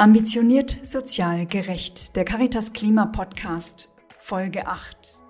[0.00, 2.14] Ambitioniert sozial gerecht.
[2.14, 5.20] Der Caritas Klima Podcast, Folge 8.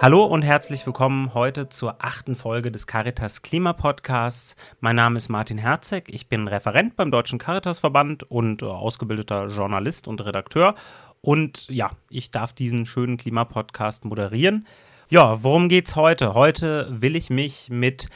[0.00, 4.54] Hallo und herzlich willkommen heute zur achten Folge des Caritas Klima Podcasts.
[4.78, 6.10] Mein Name ist Martin Herzeg.
[6.14, 10.76] Ich bin Referent beim Deutschen Caritas Verband und äh, ausgebildeter Journalist und Redakteur.
[11.22, 14.64] Und ja, ich darf diesen schönen Klimapodcast moderieren.
[15.10, 16.34] Ja, worum geht's heute?
[16.34, 18.06] Heute will ich mich mit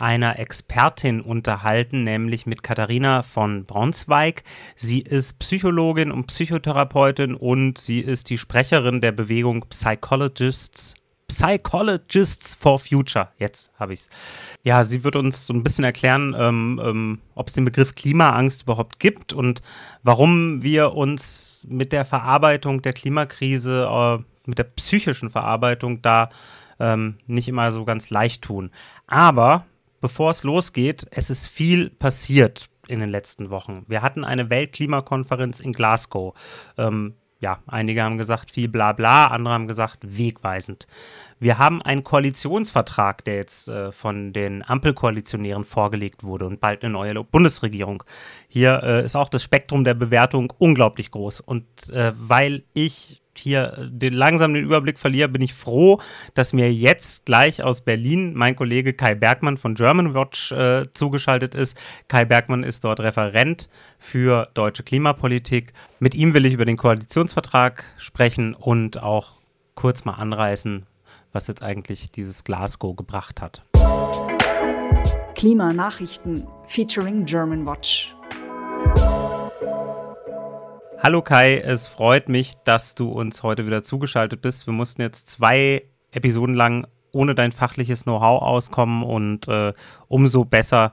[0.00, 4.42] einer Expertin unterhalten, nämlich mit Katharina von Braunzweig.
[4.76, 10.94] Sie ist Psychologin und Psychotherapeutin und sie ist die Sprecherin der Bewegung Psychologists
[11.30, 13.28] Psychologists for Future.
[13.38, 14.08] Jetzt habe ich es.
[14.64, 18.62] Ja, sie wird uns so ein bisschen erklären, ähm, ähm, ob es den Begriff Klimaangst
[18.62, 19.62] überhaupt gibt und
[20.02, 26.30] warum wir uns mit der Verarbeitung der Klimakrise, äh, mit der psychischen Verarbeitung da
[26.80, 28.70] ähm, nicht immer so ganz leicht tun.
[29.06, 29.66] Aber
[30.00, 33.84] bevor es losgeht, es ist viel passiert in den letzten Wochen.
[33.86, 36.34] Wir hatten eine Weltklimakonferenz in Glasgow.
[36.76, 40.86] Ähm, ja, einige haben gesagt viel bla bla, andere haben gesagt wegweisend.
[41.38, 46.92] Wir haben einen Koalitionsvertrag, der jetzt äh, von den Ampelkoalitionären vorgelegt wurde und bald eine
[46.92, 48.02] neue Bundesregierung.
[48.46, 51.40] Hier äh, ist auch das Spektrum der Bewertung unglaublich groß.
[51.40, 56.00] Und äh, weil ich hier den, langsam den Überblick verliere, bin ich froh,
[56.34, 61.54] dass mir jetzt gleich aus Berlin mein Kollege Kai Bergmann von German Watch äh, zugeschaltet
[61.54, 61.76] ist.
[62.08, 65.72] Kai Bergmann ist dort Referent für deutsche Klimapolitik.
[65.98, 69.34] Mit ihm will ich über den Koalitionsvertrag sprechen und auch
[69.74, 70.86] kurz mal anreißen,
[71.32, 73.62] was jetzt eigentlich dieses Glasgow gebracht hat.
[75.34, 78.14] Klimanachrichten featuring German Watch.
[81.02, 84.66] Hallo Kai, es freut mich, dass du uns heute wieder zugeschaltet bist.
[84.66, 89.72] Wir mussten jetzt zwei Episoden lang ohne dein fachliches Know-how auskommen und äh,
[90.08, 90.92] umso besser,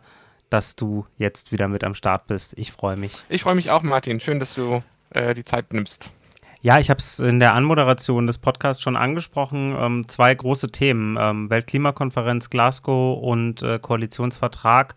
[0.49, 2.57] dass du jetzt wieder mit am Start bist.
[2.57, 3.25] Ich freue mich.
[3.27, 4.21] Ich freue mich auch, Martin.
[4.21, 6.13] Schön, dass du äh, die Zeit nimmst.
[6.61, 9.75] Ja, ich habe es in der Anmoderation des Podcasts schon angesprochen.
[9.77, 14.95] Ähm, zwei große Themen: ähm, Weltklimakonferenz Glasgow und äh, Koalitionsvertrag,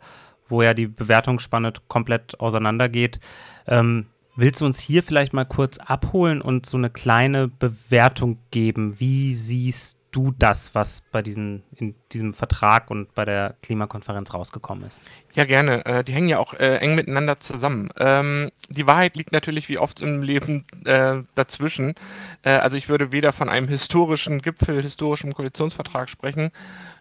[0.49, 3.19] wo ja die Bewertungsspanne komplett auseinandergeht.
[3.67, 4.07] Ähm,
[4.41, 8.99] Willst du uns hier vielleicht mal kurz abholen und so eine kleine Bewertung geben?
[8.99, 14.87] Wie siehst du das, was bei diesen, in diesem Vertrag und bei der Klimakonferenz rausgekommen
[14.87, 15.03] ist?
[15.35, 15.85] Ja, gerne.
[15.85, 17.91] Äh, die hängen ja auch äh, eng miteinander zusammen.
[17.99, 21.95] Ähm, die Wahrheit liegt natürlich wie oft im Leben äh, dazwischen.
[22.43, 26.51] Äh, also ich würde weder von einem historischen Gipfel, historischem Koalitionsvertrag sprechen,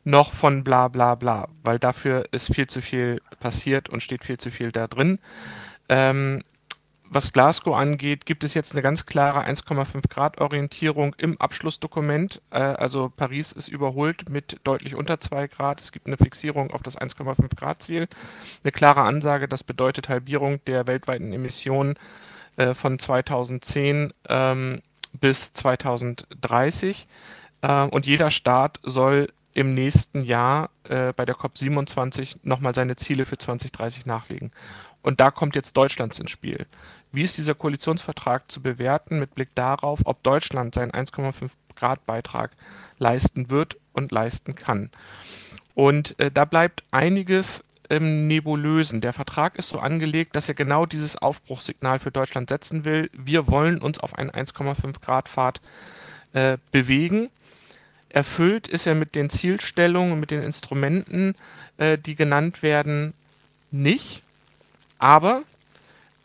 [0.03, 4.38] noch von bla bla bla, weil dafür ist viel zu viel passiert und steht viel
[4.38, 5.19] zu viel da drin.
[5.88, 6.44] Ähm,
[7.11, 12.41] was Glasgow angeht, gibt es jetzt eine ganz klare 1,5 Grad Orientierung im Abschlussdokument.
[12.51, 15.81] Äh, also Paris ist überholt mit deutlich unter 2 Grad.
[15.81, 18.07] Es gibt eine Fixierung auf das 1,5 Grad Ziel.
[18.63, 21.95] Eine klare Ansage, das bedeutet Halbierung der weltweiten Emissionen
[22.57, 24.81] äh, von 2010 ähm,
[25.19, 27.07] bis 2030.
[27.61, 33.37] Äh, und jeder Staat soll im nächsten Jahr bei der COP27 nochmal seine Ziele für
[33.37, 34.51] 2030 nachlegen.
[35.01, 36.65] Und da kommt jetzt Deutschland ins Spiel.
[37.11, 42.51] Wie ist dieser Koalitionsvertrag zu bewerten mit Blick darauf, ob Deutschland seinen 1,5 Grad Beitrag
[42.99, 44.89] leisten wird und leisten kann?
[45.73, 49.01] Und äh, da bleibt einiges im Nebulösen.
[49.01, 53.09] Der Vertrag ist so angelegt, dass er genau dieses Aufbruchssignal für Deutschland setzen will.
[53.13, 55.59] Wir wollen uns auf einen 1,5 Grad Pfad
[56.33, 57.29] äh, bewegen.
[58.09, 61.35] Erfüllt ist er mit den Zielstellungen, mit den Instrumenten,
[61.77, 63.13] äh, die genannt werden,
[63.71, 64.21] nicht.
[64.99, 65.43] Aber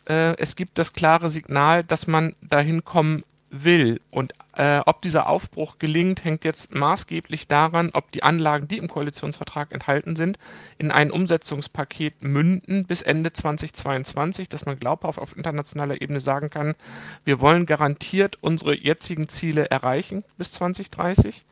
[0.07, 4.01] äh, es gibt das klare Signal, dass man dahin kommen will.
[4.11, 8.87] Und äh, ob dieser Aufbruch gelingt, hängt jetzt maßgeblich daran, ob die Anlagen, die im
[8.87, 10.37] Koalitionsvertrag enthalten sind,
[10.77, 16.75] in ein Umsetzungspaket münden bis Ende 2022, dass man glaubhaft auf internationaler Ebene sagen kann,
[17.23, 21.43] wir wollen garantiert unsere jetzigen Ziele erreichen bis 2030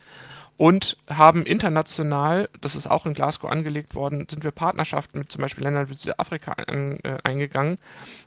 [0.58, 5.42] und haben international, das ist auch in Glasgow angelegt worden, sind wir Partnerschaften mit zum
[5.42, 7.80] Beispiel Ländern wie Südafrika ein, äh, eingegangen.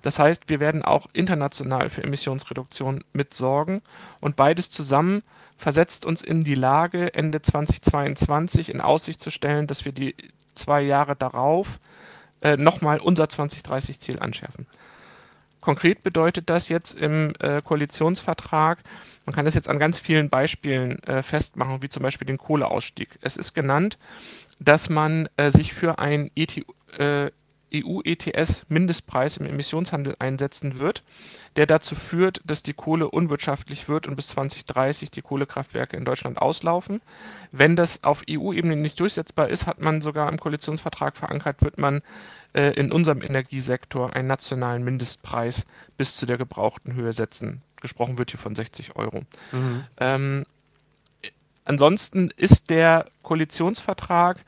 [0.02, 3.80] Das heißt, wir werden auch international für Emissionsreduktion mitsorgen
[4.20, 5.22] und beides zusammen
[5.56, 10.14] versetzt uns in die Lage, Ende 2022 in Aussicht zu stellen, dass wir die
[10.54, 11.78] zwei Jahre darauf
[12.42, 14.66] äh, nochmal unser 2030-Ziel anschärfen.
[15.66, 18.78] Konkret bedeutet das jetzt im äh, Koalitionsvertrag,
[19.24, 23.18] man kann das jetzt an ganz vielen Beispielen äh, festmachen, wie zum Beispiel den Kohleausstieg.
[23.20, 23.98] Es ist genannt,
[24.60, 26.60] dass man äh, sich für ein ETU,
[26.98, 27.32] äh,
[27.74, 31.02] EU-ETS-Mindestpreis im Emissionshandel einsetzen wird,
[31.56, 36.40] der dazu führt, dass die Kohle unwirtschaftlich wird und bis 2030 die Kohlekraftwerke in Deutschland
[36.40, 37.00] auslaufen.
[37.50, 42.02] Wenn das auf EU-Ebene nicht durchsetzbar ist, hat man sogar im Koalitionsvertrag verankert, wird man
[42.60, 45.66] in unserem Energiesektor einen nationalen Mindestpreis
[45.96, 47.62] bis zu der gebrauchten Höhe setzen.
[47.80, 49.22] Gesprochen wird hier von 60 Euro.
[49.52, 49.84] Mhm.
[49.98, 50.46] Ähm,
[51.64, 54.38] ansonsten ist der Koalitionsvertrag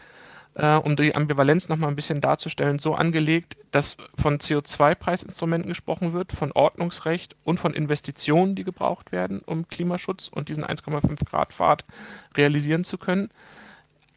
[0.58, 6.32] äh, um die Ambivalenz nochmal ein bisschen darzustellen, so angelegt, dass von CO2-Preisinstrumenten gesprochen wird,
[6.32, 11.84] von Ordnungsrecht und von Investitionen, die gebraucht werden, um Klimaschutz und diesen 1,5 Grad Pfad
[12.36, 13.30] realisieren zu können.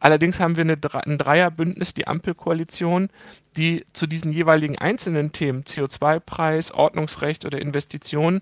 [0.02, 0.76] Allerdings haben wir eine,
[1.06, 3.08] ein Dreierbündnis, die Ampelkoalition,
[3.56, 8.40] die zu diesen jeweiligen einzelnen Themen, CO2-Preis, Ordnungsrecht oder Investitionen,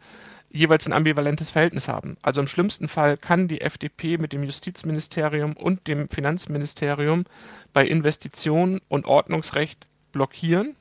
[0.51, 2.17] jeweils ein ambivalentes Verhältnis haben.
[2.23, 7.27] Also im schlimmsten Fall kann die FDP mit dem Justizministerium und dem Finanzministerium
[7.75, 10.77] bei Investitionen und Ordnungsrecht blockieren.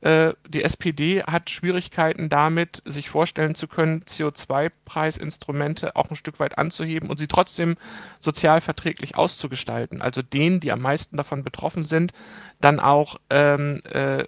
[0.00, 6.56] Äh, die SPD hat Schwierigkeiten damit, sich vorstellen zu können, CO2-Preisinstrumente auch ein Stück weit
[6.56, 7.76] anzuheben und sie trotzdem
[8.18, 10.00] sozial verträglich auszugestalten.
[10.00, 12.12] Also denen, die am meisten davon betroffen sind,
[12.60, 14.24] dann auch ähm, äh,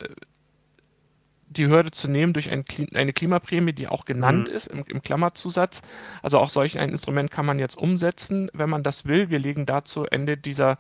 [1.49, 2.65] die Hürde zu nehmen durch ein,
[2.95, 4.55] eine Klimaprämie, die auch genannt mhm.
[4.55, 5.83] ist im, im, Klammerzusatz.
[6.23, 9.31] Also auch solch ein Instrument kann man jetzt umsetzen, wenn man das will.
[9.31, 10.77] Wir legen dazu Ende dieser,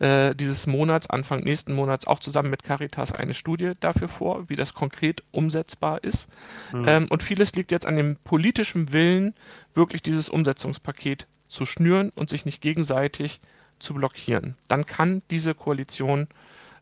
[0.00, 4.56] äh, dieses Monats, Anfang nächsten Monats auch zusammen mit Caritas eine Studie dafür vor, wie
[4.56, 6.26] das konkret umsetzbar ist.
[6.72, 6.84] Mhm.
[6.88, 9.34] Ähm, und vieles liegt jetzt an dem politischen Willen,
[9.74, 13.40] wirklich dieses Umsetzungspaket zu schnüren und sich nicht gegenseitig
[13.78, 14.56] zu blockieren.
[14.68, 16.28] Dann kann diese Koalition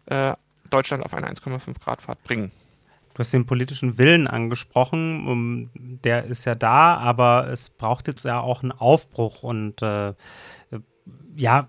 [0.06, 0.34] äh,
[0.70, 2.52] Deutschland auf eine 1,5 Grad Fahrt bringen.
[3.14, 5.70] Du hast den politischen Willen angesprochen,
[6.04, 10.14] der ist ja da, aber es braucht jetzt ja auch einen Aufbruch und äh,
[11.34, 11.66] ja,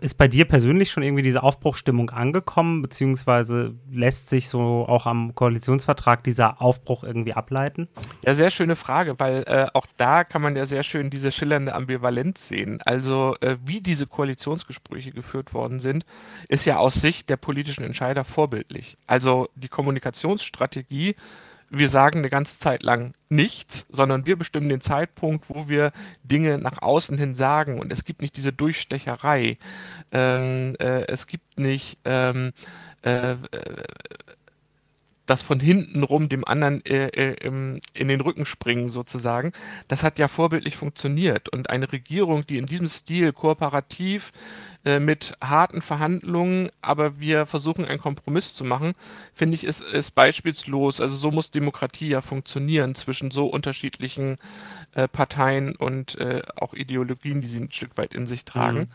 [0.00, 5.34] ist bei dir persönlich schon irgendwie diese Aufbruchstimmung angekommen, beziehungsweise lässt sich so auch am
[5.34, 7.88] Koalitionsvertrag dieser Aufbruch irgendwie ableiten?
[8.24, 11.74] Ja, sehr schöne Frage, weil äh, auch da kann man ja sehr schön diese schillernde
[11.74, 12.80] Ambivalenz sehen.
[12.84, 16.04] Also äh, wie diese Koalitionsgespräche geführt worden sind,
[16.48, 18.96] ist ja aus Sicht der politischen Entscheider vorbildlich.
[19.06, 21.16] Also die Kommunikationsstrategie
[21.72, 25.92] wir sagen eine ganze Zeit lang nichts, sondern wir bestimmen den Zeitpunkt, wo wir
[26.22, 27.80] Dinge nach außen hin sagen.
[27.80, 29.56] Und es gibt nicht diese Durchstecherei.
[30.12, 32.52] Ähm, äh, es gibt nicht ähm,
[33.00, 33.36] äh,
[35.26, 39.52] das von hinten rum dem anderen äh, äh, im, in den Rücken springen sozusagen.
[39.88, 41.48] Das hat ja vorbildlich funktioniert.
[41.48, 44.32] Und eine Regierung, die in diesem Stil kooperativ
[44.84, 48.94] äh, mit harten Verhandlungen, aber wir versuchen einen Kompromiss zu machen,
[49.32, 51.00] finde ich, ist, ist beispielslos.
[51.00, 54.38] Also so muss Demokratie ja funktionieren zwischen so unterschiedlichen
[54.94, 58.78] äh, Parteien und äh, auch Ideologien, die sie ein Stück weit in sich tragen.
[58.78, 58.88] Mhm.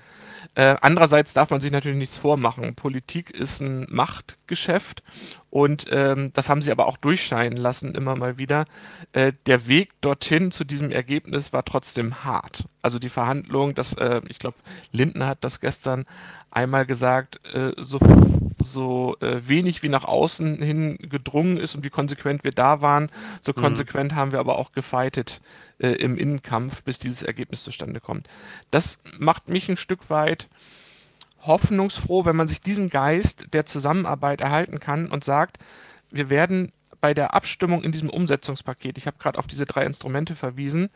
[0.55, 2.75] Äh, andererseits darf man sich natürlich nichts vormachen.
[2.75, 5.03] Politik ist ein Machtgeschäft
[5.49, 8.65] und ähm, das haben sie aber auch durchscheinen lassen immer mal wieder.
[9.13, 12.65] Äh, der Weg dorthin zu diesem Ergebnis war trotzdem hart.
[12.87, 14.55] Also die Verhandlungen, das, äh, ich glaube,
[14.93, 16.05] Lindner hat das gestern
[16.51, 17.99] einmal gesagt, äh, so,
[18.63, 23.09] so äh, wenig wie nach außen hin gedrungen ist und wie konsequent wir da waren,
[23.41, 23.59] so mhm.
[23.59, 25.41] konsequent haben wir aber auch gefeitet
[25.79, 28.29] äh, im Innenkampf, bis dieses Ergebnis zustande kommt.
[28.71, 30.47] Das macht mich ein Stück weit
[31.41, 35.57] hoffnungsfroh, wenn man sich diesen Geist der Zusammenarbeit erhalten kann und sagt,
[36.09, 40.35] wir werden bei der Abstimmung in diesem Umsetzungspaket, ich habe gerade auf diese drei Instrumente
[40.35, 40.89] verwiesen,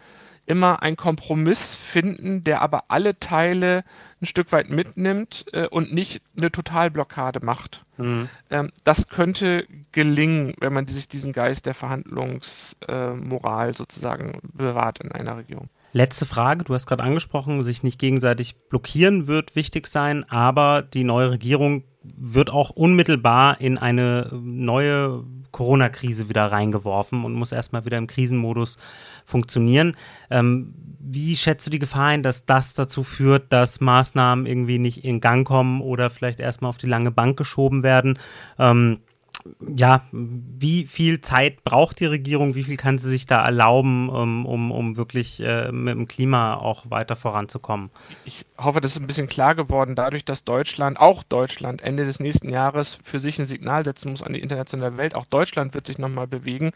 [0.51, 3.85] immer einen Kompromiss finden, der aber alle Teile
[4.21, 7.85] ein Stück weit mitnimmt äh, und nicht eine Totalblockade macht.
[7.95, 8.27] Mhm.
[8.49, 15.13] Ähm, das könnte gelingen, wenn man sich diesen Geist der Verhandlungsmoral äh, sozusagen bewahrt in
[15.13, 15.69] einer Regierung.
[15.93, 21.05] Letzte Frage, du hast gerade angesprochen, sich nicht gegenseitig blockieren wird wichtig sein, aber die
[21.05, 27.97] neue Regierung wird auch unmittelbar in eine neue Corona-Krise wieder reingeworfen und muss erstmal wieder
[27.97, 28.77] im Krisenmodus
[29.25, 29.95] funktionieren.
[30.29, 35.03] Ähm, wie schätzt du die Gefahr ein, dass das dazu führt, dass Maßnahmen irgendwie nicht
[35.03, 38.19] in Gang kommen oder vielleicht erstmal auf die lange Bank geschoben werden?
[38.59, 38.99] Ähm,
[39.75, 42.55] ja, wie viel Zeit braucht die Regierung?
[42.55, 46.55] Wie viel kann sie sich da erlauben, um, um, um wirklich äh, mit dem Klima
[46.55, 47.89] auch weiter voranzukommen?
[48.25, 52.19] Ich hoffe, das ist ein bisschen klar geworden, dadurch, dass Deutschland, auch Deutschland, Ende des
[52.19, 55.15] nächsten Jahres für sich ein Signal setzen muss an die internationale Welt.
[55.15, 56.71] Auch Deutschland wird sich nochmal bewegen,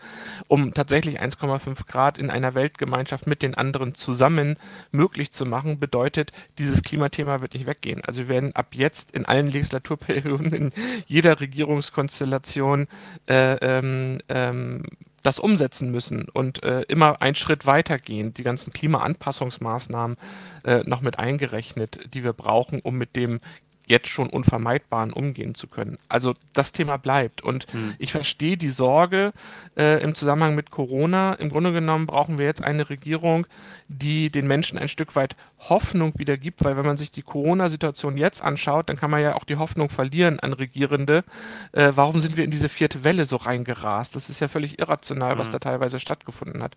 [0.48, 4.58] um tatsächlich 1,5 Grad in einer Weltgemeinschaft mit den anderen zusammen
[4.92, 8.04] möglich zu machen, bedeutet, dieses Klimathema wird nicht weggehen.
[8.06, 10.72] Also wir werden ab jetzt in allen Legislaturperioden, in
[11.08, 12.88] jeder Regierungskonstellation Organisation
[13.28, 14.84] äh, ähm, ähm,
[15.24, 20.18] das umsetzen müssen und äh, immer einen Schritt weitergehen, die ganzen Klimaanpassungsmaßnahmen
[20.66, 23.40] äh, noch mit eingerechnet, die wir brauchen, um mit dem
[23.88, 25.98] jetzt schon Unvermeidbaren umgehen zu können.
[26.10, 27.42] Also das Thema bleibt.
[27.42, 27.96] Und hm.
[28.00, 29.32] ich verstehe die Sorge
[29.78, 31.34] äh, im Zusammenhang mit Corona.
[31.34, 33.46] Im Grunde genommen brauchen wir jetzt eine Regierung,
[33.88, 35.36] die den Menschen ein Stück weit
[35.70, 39.36] Hoffnung wieder gibt, weil wenn man sich die Corona-Situation jetzt anschaut, dann kann man ja
[39.36, 41.24] auch die Hoffnung verlieren an Regierende.
[41.72, 44.16] Äh, warum sind wir in diese vierte Welle so reingerast?
[44.16, 45.54] Das ist ja völlig irrational, was hm.
[45.54, 46.76] da teilweise stattgefunden hat.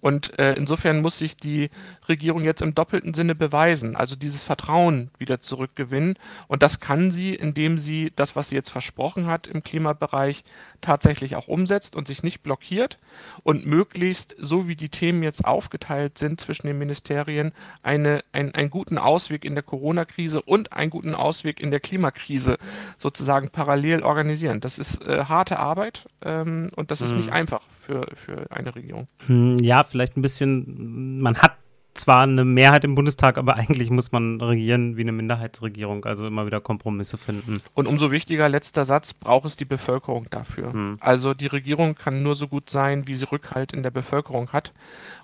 [0.00, 1.70] Und äh, insofern muss sich die
[2.08, 6.18] Regierung jetzt im doppelten Sinne beweisen, also dieses Vertrauen wieder zurückgewinnen
[6.48, 10.44] und das kann sie, indem sie das, was sie jetzt versprochen hat im Klimabereich,
[10.80, 12.98] tatsächlich auch umsetzt und sich nicht blockiert
[13.42, 18.70] und möglichst, so wie die Themen jetzt aufgeteilt sind zwischen den Ministerien, eine, ein, einen
[18.70, 22.56] guten Ausweg in der Corona-Krise und einen guten Ausweg in der Klimakrise
[22.98, 24.60] sozusagen parallel organisieren.
[24.60, 27.18] Das ist äh, harte Arbeit ähm, und das ist hm.
[27.18, 29.08] nicht einfach für, für eine Regierung.
[29.26, 31.56] Hm, ja, vielleicht ein bisschen, man hat
[31.94, 36.46] zwar eine Mehrheit im Bundestag, aber eigentlich muss man regieren wie eine Minderheitsregierung, also immer
[36.46, 37.62] wieder Kompromisse finden.
[37.72, 40.72] Und umso wichtiger, letzter Satz, braucht es die Bevölkerung dafür.
[40.72, 40.98] Hm.
[41.00, 44.72] Also die Regierung kann nur so gut sein, wie sie Rückhalt in der Bevölkerung hat.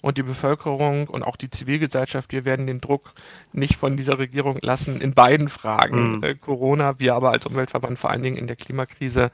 [0.00, 3.12] Und die Bevölkerung und auch die Zivilgesellschaft, wir werden den Druck
[3.52, 6.22] nicht von dieser Regierung lassen in beiden Fragen, hm.
[6.22, 9.30] äh, Corona, wir aber als Umweltverband vor allen Dingen in der Klimakrise,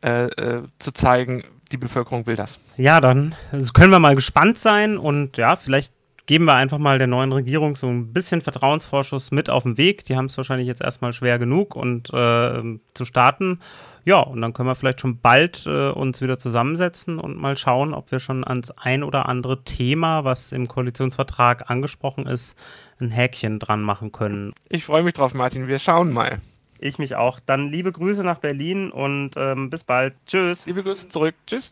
[0.00, 2.60] äh, äh, zu zeigen, die Bevölkerung will das.
[2.76, 5.92] Ja, dann also können wir mal gespannt sein und ja, vielleicht
[6.28, 10.04] geben wir einfach mal der neuen Regierung so ein bisschen Vertrauensvorschuss mit auf den Weg.
[10.04, 13.60] Die haben es wahrscheinlich jetzt erstmal schwer genug und äh, zu starten.
[14.04, 17.94] Ja, und dann können wir vielleicht schon bald äh, uns wieder zusammensetzen und mal schauen,
[17.94, 22.58] ob wir schon ans ein oder andere Thema, was im Koalitionsvertrag angesprochen ist,
[23.00, 24.52] ein Häkchen dran machen können.
[24.68, 25.66] Ich freue mich drauf, Martin.
[25.66, 26.42] Wir schauen mal.
[26.78, 27.40] Ich mich auch.
[27.40, 30.14] Dann liebe Grüße nach Berlin und ähm, bis bald.
[30.26, 30.66] Tschüss.
[30.66, 31.34] Liebe Grüße zurück.
[31.46, 31.70] Tschüss.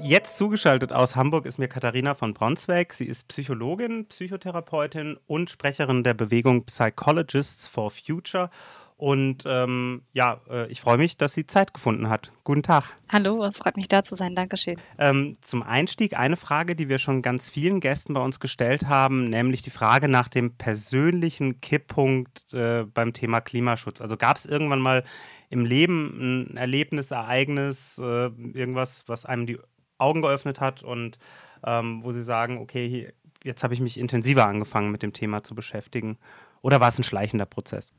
[0.00, 2.92] Jetzt zugeschaltet aus Hamburg ist mir Katharina von Bronsweg.
[2.92, 8.48] Sie ist Psychologin, Psychotherapeutin und Sprecherin der Bewegung Psychologists for Future.
[8.96, 12.32] Und ähm, ja, äh, ich freue mich, dass sie Zeit gefunden hat.
[12.42, 12.96] Guten Tag.
[13.08, 14.34] Hallo, es freut mich da zu sein.
[14.34, 14.76] Dankeschön.
[14.98, 19.28] Ähm, zum Einstieg eine Frage, die wir schon ganz vielen Gästen bei uns gestellt haben,
[19.28, 24.00] nämlich die Frage nach dem persönlichen Kipppunkt äh, beim Thema Klimaschutz.
[24.00, 25.04] Also gab es irgendwann mal
[25.48, 29.58] im Leben ein Erlebnis, Ereignis, äh, irgendwas, was einem die
[29.98, 31.18] Augen geöffnet hat und
[31.64, 33.12] ähm, wo sie sagen, okay, hier,
[33.44, 36.18] jetzt habe ich mich intensiver angefangen mit dem Thema zu beschäftigen?
[36.62, 37.92] Oder war es ein schleichender Prozess?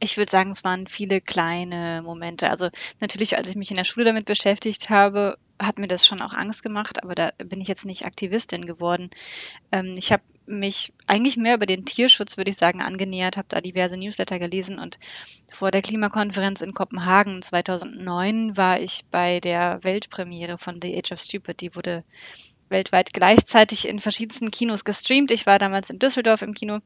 [0.00, 2.50] Ich würde sagen, es waren viele kleine Momente.
[2.50, 2.70] Also
[3.00, 6.32] natürlich, als ich mich in der Schule damit beschäftigt habe, hat mir das schon auch
[6.32, 9.10] Angst gemacht, aber da bin ich jetzt nicht Aktivistin geworden.
[9.70, 10.22] Ähm, ich habe
[10.58, 14.78] mich eigentlich mehr über den Tierschutz, würde ich sagen, angenähert, habe da diverse Newsletter gelesen
[14.78, 14.98] und
[15.50, 21.20] vor der Klimakonferenz in Kopenhagen 2009 war ich bei der Weltpremiere von The Age of
[21.20, 21.60] Stupid.
[21.60, 22.04] Die wurde
[22.68, 25.30] weltweit gleichzeitig in verschiedensten Kinos gestreamt.
[25.30, 26.78] Ich war damals in Düsseldorf im Kino,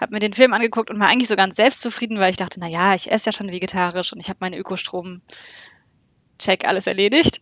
[0.00, 2.68] habe mir den Film angeguckt und war eigentlich so ganz selbstzufrieden, weil ich dachte, na
[2.68, 7.40] ja, ich esse ja schon vegetarisch und ich habe meine Ökostrom-Check alles erledigt.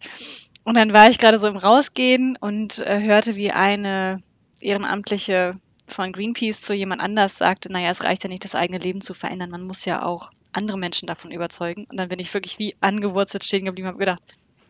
[0.65, 4.23] Und dann war ich gerade so im Rausgehen und äh, hörte, wie eine
[4.63, 9.01] Ehrenamtliche von Greenpeace zu jemand anders sagte, naja, es reicht ja nicht, das eigene Leben
[9.01, 11.85] zu verändern, man muss ja auch andere Menschen davon überzeugen.
[11.85, 14.23] Und dann bin ich wirklich wie angewurzelt stehen geblieben und habe gedacht,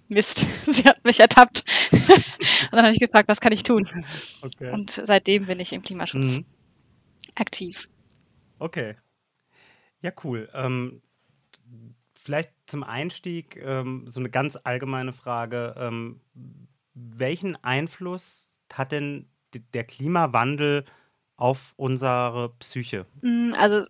[0.08, 1.64] Mist, sie hat mich ertappt.
[1.92, 3.88] und dann habe ich gefragt, was kann ich tun?
[4.42, 4.72] Okay.
[4.72, 6.44] Und seitdem bin ich im Klimaschutz mhm.
[7.36, 7.88] aktiv.
[8.58, 8.96] Okay.
[10.02, 10.48] Ja, cool.
[10.52, 11.00] Ähm,
[12.14, 15.74] vielleicht zum Einstieg ähm, so eine ganz allgemeine Frage.
[15.78, 16.20] Ähm,
[16.94, 19.29] welchen Einfluss hat denn
[19.74, 20.84] der Klimawandel
[21.36, 23.06] auf unsere Psyche?
[23.22, 23.86] Mm, also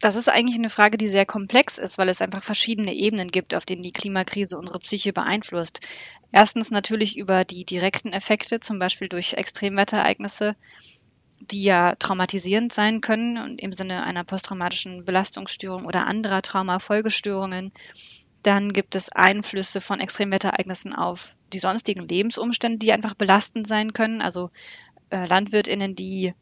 [0.00, 3.54] das ist eigentlich eine Frage, die sehr komplex ist, weil es einfach verschiedene Ebenen gibt,
[3.54, 5.80] auf denen die Klimakrise unsere Psyche beeinflusst.
[6.30, 10.56] Erstens natürlich über die direkten Effekte, zum Beispiel durch Extremwetterereignisse,
[11.40, 17.72] die ja traumatisierend sein können und im Sinne einer posttraumatischen Belastungsstörung oder anderer Traumafolgestörungen.
[18.44, 24.20] Dann gibt es Einflüsse von Extremwetterereignissen auf die sonstigen Lebensumstände, die einfach belastend sein können.
[24.20, 24.50] Also
[25.08, 26.34] äh, Landwirtinnen, die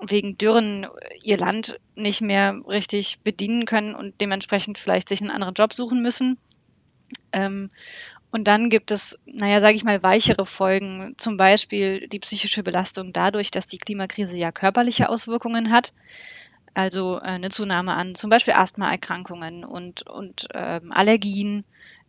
[0.00, 0.86] wegen Dürren
[1.22, 6.00] ihr Land nicht mehr richtig bedienen können und dementsprechend vielleicht sich einen anderen Job suchen
[6.00, 6.38] müssen.
[7.32, 7.70] Ähm,
[8.30, 13.12] und dann gibt es, naja, sage ich mal, weichere Folgen, zum Beispiel die psychische Belastung
[13.12, 15.92] dadurch, dass die Klimakrise ja körperliche Auswirkungen hat.
[16.76, 21.64] Also äh, eine Zunahme an zum Beispiel Asthmaerkrankungen und, und ähm, Allergien,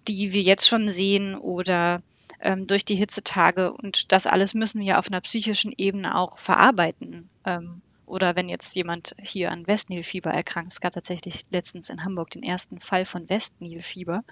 [0.09, 2.01] die wir jetzt schon sehen oder
[2.41, 3.71] ähm, durch die Hitzetage.
[3.71, 7.29] Und das alles müssen wir auf einer psychischen Ebene auch verarbeiten.
[7.45, 12.31] Ähm, oder wenn jetzt jemand hier an Westnilfieber erkrankt, es gab tatsächlich letztens in Hamburg
[12.31, 14.25] den ersten Fall von Westnilfieber,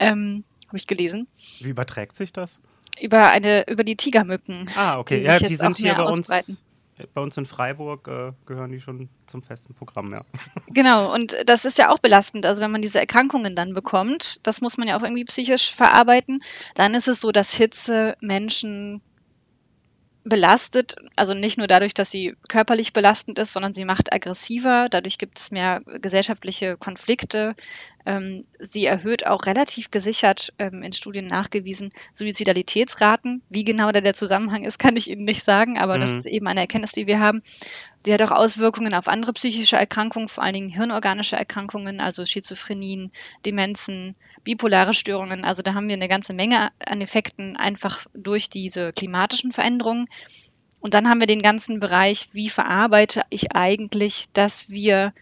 [0.00, 1.28] ähm, habe ich gelesen.
[1.60, 2.60] Wie überträgt sich das?
[3.00, 4.68] über eine über die Tigermücken.
[4.76, 5.20] Ah, okay.
[5.20, 6.28] die ja, die sind hier bei uns.
[6.30, 6.58] ausbreiten.
[7.14, 10.20] Bei uns in Freiburg äh, gehören die schon zum festen Programm, ja.
[10.68, 12.46] Genau, und das ist ja auch belastend.
[12.46, 16.42] Also wenn man diese Erkrankungen dann bekommt, das muss man ja auch irgendwie psychisch verarbeiten,
[16.74, 19.00] dann ist es so, dass Hitze Menschen
[20.24, 25.18] belastet, also nicht nur dadurch, dass sie körperlich belastend ist, sondern sie macht aggressiver, dadurch
[25.18, 27.54] gibt es mehr gesellschaftliche Konflikte.
[28.04, 33.42] Ähm, sie erhöht auch relativ gesichert ähm, in Studien nachgewiesen Suizidalitätsraten.
[33.48, 36.16] Wie genau da der Zusammenhang ist, kann ich Ihnen nicht sagen, aber das Mhm.
[36.16, 37.42] ist eben eine Erkenntnis, die wir haben.
[38.04, 43.12] Sie hat auch Auswirkungen auf andere psychische Erkrankungen, vor allen Dingen hirnorganische Erkrankungen, also Schizophrenien,
[43.46, 45.44] Demenzen, bipolare Störungen.
[45.44, 50.08] Also da haben wir eine ganze Menge an Effekten einfach durch diese klimatischen Veränderungen.
[50.80, 55.12] Und dann haben wir den ganzen Bereich, wie verarbeite ich eigentlich, dass wir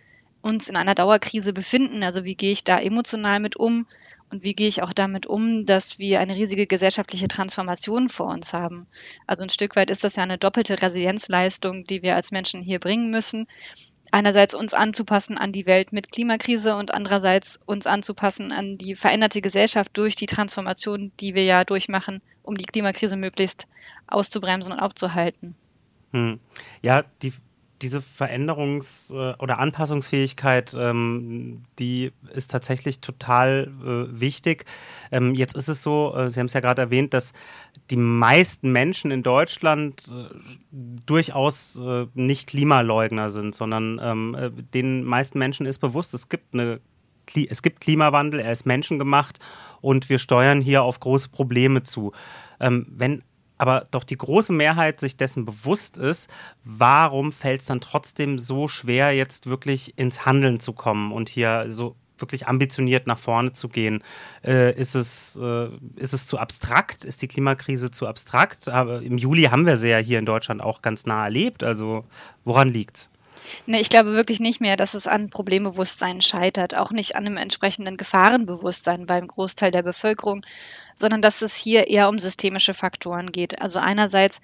[0.42, 2.02] uns in einer Dauerkrise befinden?
[2.02, 3.86] Also wie gehe ich da emotional mit um?
[4.30, 8.52] Und wie gehe ich auch damit um, dass wir eine riesige gesellschaftliche Transformation vor uns
[8.52, 8.86] haben?
[9.26, 12.78] Also ein Stück weit ist das ja eine doppelte Resilienzleistung, die wir als Menschen hier
[12.78, 13.48] bringen müssen.
[14.12, 19.40] Einerseits uns anzupassen an die Welt mit Klimakrise und andererseits uns anzupassen an die veränderte
[19.40, 23.68] Gesellschaft durch die Transformation, die wir ja durchmachen, um die Klimakrise möglichst
[24.08, 25.54] auszubremsen und aufzuhalten.
[26.12, 26.40] Hm.
[26.82, 27.32] Ja, die,
[27.82, 34.64] diese Veränderungs- äh, oder Anpassungsfähigkeit, ähm, die ist tatsächlich total äh, wichtig.
[35.10, 37.32] Ähm, jetzt ist es so, äh, Sie haben es ja gerade erwähnt, dass
[37.90, 40.34] die meisten Menschen in Deutschland äh,
[41.06, 46.54] durchaus äh, nicht Klimaleugner sind, sondern ähm, äh, den meisten Menschen ist bewusst, es gibt
[46.54, 46.80] eine
[47.48, 49.38] es gibt Klimawandel, er ist menschengemacht
[49.80, 52.10] und wir steuern hier auf große Probleme zu.
[52.58, 53.22] Ähm, wenn
[53.60, 56.30] aber doch die große Mehrheit sich dessen bewusst ist,
[56.64, 61.66] warum fällt es dann trotzdem so schwer, jetzt wirklich ins Handeln zu kommen und hier
[61.68, 64.02] so wirklich ambitioniert nach vorne zu gehen?
[64.42, 67.04] Äh, ist, es, äh, ist es zu abstrakt?
[67.04, 68.70] Ist die Klimakrise zu abstrakt?
[68.70, 71.62] Aber im Juli haben wir sie ja hier in Deutschland auch ganz nah erlebt.
[71.62, 72.06] Also
[72.44, 73.10] woran liegt's?
[73.66, 77.36] Nee, ich glaube wirklich nicht mehr, dass es an Problembewusstsein scheitert, auch nicht an einem
[77.36, 80.44] entsprechenden Gefahrenbewusstsein beim Großteil der Bevölkerung,
[81.00, 83.60] sondern dass es hier eher um systemische Faktoren geht.
[83.60, 84.40] Also einerseits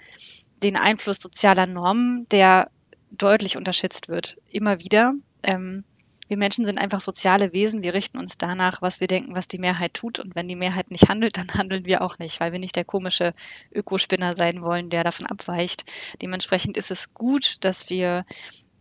[0.62, 2.70] den Einfluss sozialer Normen, der
[3.10, 5.12] deutlich unterschätzt wird, immer wieder.
[5.42, 5.84] Ähm,
[6.28, 7.84] wir Menschen sind einfach soziale Wesen.
[7.84, 10.18] Wir richten uns danach, was wir denken, was die Mehrheit tut.
[10.18, 12.84] Und wenn die Mehrheit nicht handelt, dann handeln wir auch nicht, weil wir nicht der
[12.84, 13.34] komische
[13.70, 15.84] Ökospinner sein wollen, der davon abweicht.
[16.22, 18.24] Dementsprechend ist es gut, dass wir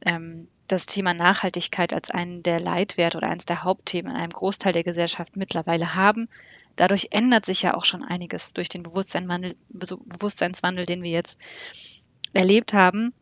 [0.06, 4.74] ähm, das Thema Nachhaltigkeit als einen der Leitwerte oder eines der Hauptthemen in einem Großteil
[4.74, 6.30] der Gesellschaft mittlerweile haben.
[6.76, 11.38] Dadurch ändert sich ja auch schon einiges durch den Bewusstseinswandel, den wir jetzt
[12.34, 13.14] erlebt haben.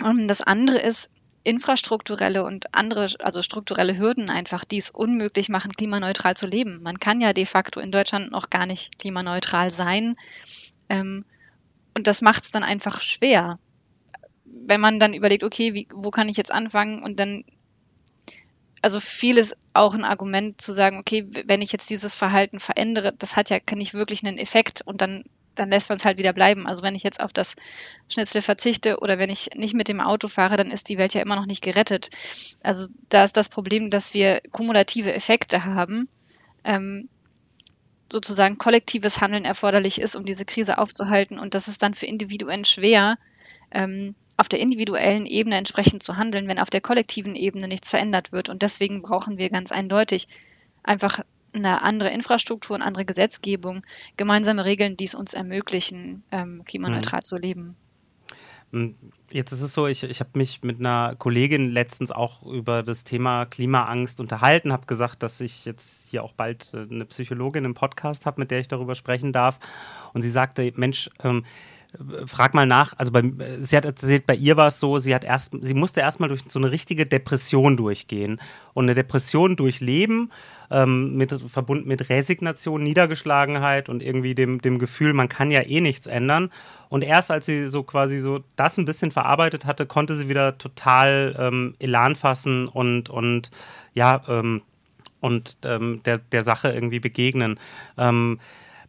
[0.00, 1.10] Und das andere ist,
[1.44, 6.80] infrastrukturelle und andere, also strukturelle Hürden einfach, die es unmöglich machen, klimaneutral zu leben.
[6.82, 10.16] Man kann ja de facto in Deutschland noch gar nicht klimaneutral sein.
[10.88, 11.24] Ähm,
[11.96, 13.58] und das macht es dann einfach schwer.
[14.44, 17.02] Wenn man dann überlegt, okay, wie, wo kann ich jetzt anfangen?
[17.02, 17.44] Und dann,
[18.82, 23.36] also vieles auch ein Argument zu sagen, okay, wenn ich jetzt dieses Verhalten verändere, das
[23.36, 26.32] hat ja, kann ich wirklich einen Effekt und dann dann lässt man es halt wieder
[26.32, 26.66] bleiben.
[26.66, 27.56] Also wenn ich jetzt auf das
[28.08, 31.20] Schnitzel verzichte oder wenn ich nicht mit dem Auto fahre, dann ist die Welt ja
[31.20, 32.10] immer noch nicht gerettet.
[32.62, 36.08] Also da ist das Problem, dass wir kumulative Effekte haben,
[36.64, 37.08] ähm,
[38.10, 41.38] sozusagen kollektives Handeln erforderlich ist, um diese Krise aufzuhalten.
[41.38, 43.18] Und das ist dann für Individuen schwer,
[43.70, 48.32] ähm, auf der individuellen Ebene entsprechend zu handeln, wenn auf der kollektiven Ebene nichts verändert
[48.32, 48.48] wird.
[48.48, 50.28] Und deswegen brauchen wir ganz eindeutig
[50.82, 51.20] einfach
[51.52, 53.82] eine andere Infrastruktur, eine andere Gesetzgebung,
[54.16, 57.24] gemeinsame Regeln, die es uns ermöglichen, ähm, klimaneutral mhm.
[57.24, 57.76] zu leben.
[59.30, 63.04] Jetzt ist es so, ich, ich habe mich mit einer Kollegin letztens auch über das
[63.04, 67.74] Thema Klimaangst unterhalten, habe gesagt, dass ich jetzt hier auch bald äh, eine Psychologin im
[67.74, 69.58] Podcast habe, mit der ich darüber sprechen darf.
[70.14, 71.44] Und sie sagte, Mensch, ähm,
[72.26, 73.22] frag mal nach, also bei,
[73.58, 76.42] sie hat erzählt, bei ihr war es so, sie hat erst, sie musste erstmal durch
[76.48, 78.40] so eine richtige Depression durchgehen
[78.72, 80.32] und eine Depression durchleben,
[80.70, 85.80] ähm, mit, verbunden mit Resignation, Niedergeschlagenheit und irgendwie dem, dem Gefühl, man kann ja eh
[85.80, 86.50] nichts ändern.
[86.88, 90.56] Und erst als sie so quasi so das ein bisschen verarbeitet hatte, konnte sie wieder
[90.58, 93.50] total ähm, Elan fassen und, und
[93.92, 94.62] ja, ähm,
[95.20, 97.60] und ähm, der, der Sache irgendwie begegnen.
[97.96, 98.40] Ähm,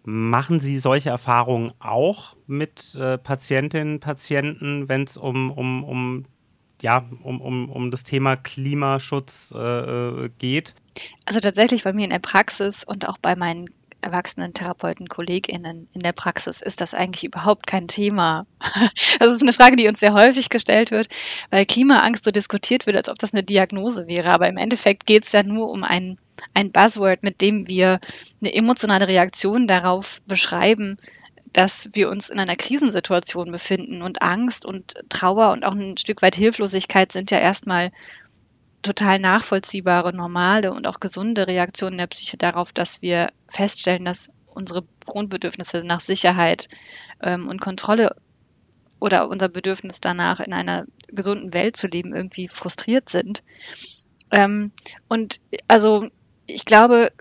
[0.04, 6.26] Machen Sie solche Erfahrungen auch mit äh, Patientinnen und Patienten, wenn es um, um, um,
[6.82, 10.76] ja, um, um, um das Thema Klimaschutz äh, geht?
[11.26, 13.70] Also tatsächlich bei mir in der Praxis und auch bei meinen
[14.04, 18.46] erwachsenen Therapeuten, KollegInnen in der Praxis ist das eigentlich überhaupt kein Thema.
[19.20, 21.08] Das ist eine Frage, die uns sehr häufig gestellt wird,
[21.50, 24.32] weil Klimaangst so diskutiert wird, als ob das eine Diagnose wäre.
[24.32, 26.18] Aber im Endeffekt geht es ja nur um ein,
[26.54, 28.00] ein Buzzword, mit dem wir
[28.42, 30.98] eine emotionale Reaktion darauf beschreiben,
[31.52, 36.22] dass wir uns in einer Krisensituation befinden und Angst und Trauer und auch ein Stück
[36.22, 37.92] weit Hilflosigkeit sind ja erstmal
[38.82, 44.84] total nachvollziehbare, normale und auch gesunde Reaktionen der Psyche darauf, dass wir feststellen, dass unsere
[45.06, 46.68] Grundbedürfnisse nach Sicherheit
[47.22, 48.16] ähm, und Kontrolle
[49.00, 53.44] oder unser Bedürfnis danach, in einer gesunden Welt zu leben, irgendwie frustriert sind.
[54.32, 54.72] Ähm,
[55.08, 56.10] und also
[56.54, 57.12] ich glaube,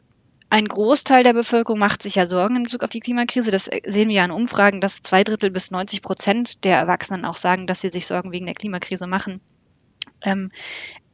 [0.51, 3.51] ein Großteil der Bevölkerung macht sich ja Sorgen in Bezug auf die Klimakrise.
[3.51, 7.37] Das sehen wir ja in Umfragen, dass zwei Drittel bis 90 Prozent der Erwachsenen auch
[7.37, 9.41] sagen, dass sie sich Sorgen wegen der Klimakrise machen.
[10.21, 10.51] Ähm,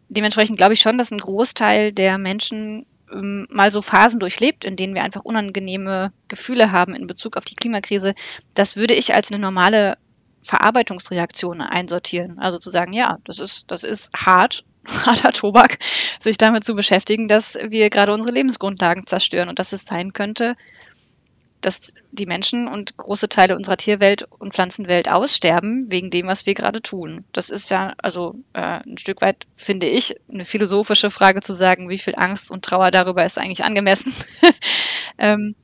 [0.08, 4.74] dementsprechend glaube ich schon, dass ein Großteil der Menschen ähm, mal so Phasen durchlebt, in
[4.74, 8.14] denen wir einfach unangenehme Gefühle haben in Bezug auf die Klimakrise.
[8.54, 9.98] Das würde ich als eine normale
[10.42, 12.38] Verarbeitungsreaktion einsortieren.
[12.38, 14.64] Also zu sagen, ja, das ist, das ist hart,
[15.06, 15.78] harter Tobak,
[16.18, 20.56] sich damit zu beschäftigen, dass wir gerade unsere Lebensgrundlagen zerstören und dass es sein könnte,
[21.60, 26.54] dass die Menschen und große Teile unserer Tierwelt und Pflanzenwelt aussterben wegen dem, was wir
[26.54, 27.24] gerade tun.
[27.32, 31.88] Das ist ja also äh, ein Stück weit, finde ich, eine philosophische Frage zu sagen,
[31.88, 34.14] wie viel Angst und Trauer darüber ist eigentlich angemessen.
[35.18, 35.54] ähm,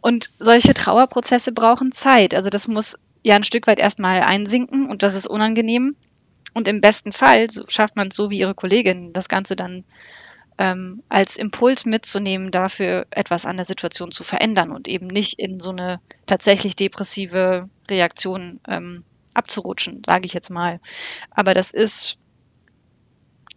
[0.00, 2.34] und solche Trauerprozesse brauchen Zeit.
[2.34, 5.96] Also das muss ja ein Stück weit erstmal einsinken und das ist unangenehm.
[6.54, 9.84] Und im besten Fall schafft man es so wie ihre Kollegin, das Ganze dann
[10.58, 15.60] ähm, als Impuls mitzunehmen, dafür etwas an der Situation zu verändern und eben nicht in
[15.60, 20.80] so eine tatsächlich depressive Reaktion ähm, abzurutschen, sage ich jetzt mal.
[21.30, 22.18] Aber das ist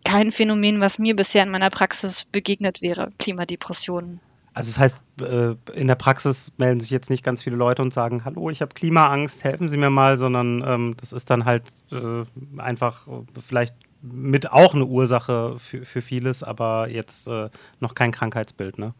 [0.06, 4.22] kein Phänomen, was mir bisher in meiner Praxis begegnet wäre, Klimadepressionen.
[4.56, 7.94] Also das heißt, äh, in der Praxis melden sich jetzt nicht ganz viele Leute und
[7.94, 11.74] sagen, hallo, ich habe Klimaangst, helfen Sie mir mal, sondern ähm, das ist dann halt
[11.92, 12.24] äh,
[12.58, 13.06] einfach
[13.46, 18.94] vielleicht mit auch eine Ursache für, für vieles, aber jetzt äh, noch kein Krankheitsbild, ne?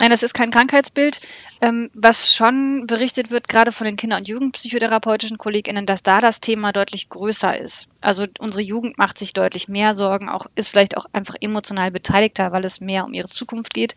[0.00, 1.20] Nein, das ist kein Krankheitsbild.
[1.60, 6.40] Ähm, was schon berichtet wird, gerade von den Kinder- und Jugendpsychotherapeutischen KollegInnen, dass da das
[6.40, 7.88] Thema deutlich größer ist.
[8.00, 12.52] Also unsere Jugend macht sich deutlich mehr Sorgen, auch ist vielleicht auch einfach emotional beteiligter,
[12.52, 13.94] weil es mehr um ihre Zukunft geht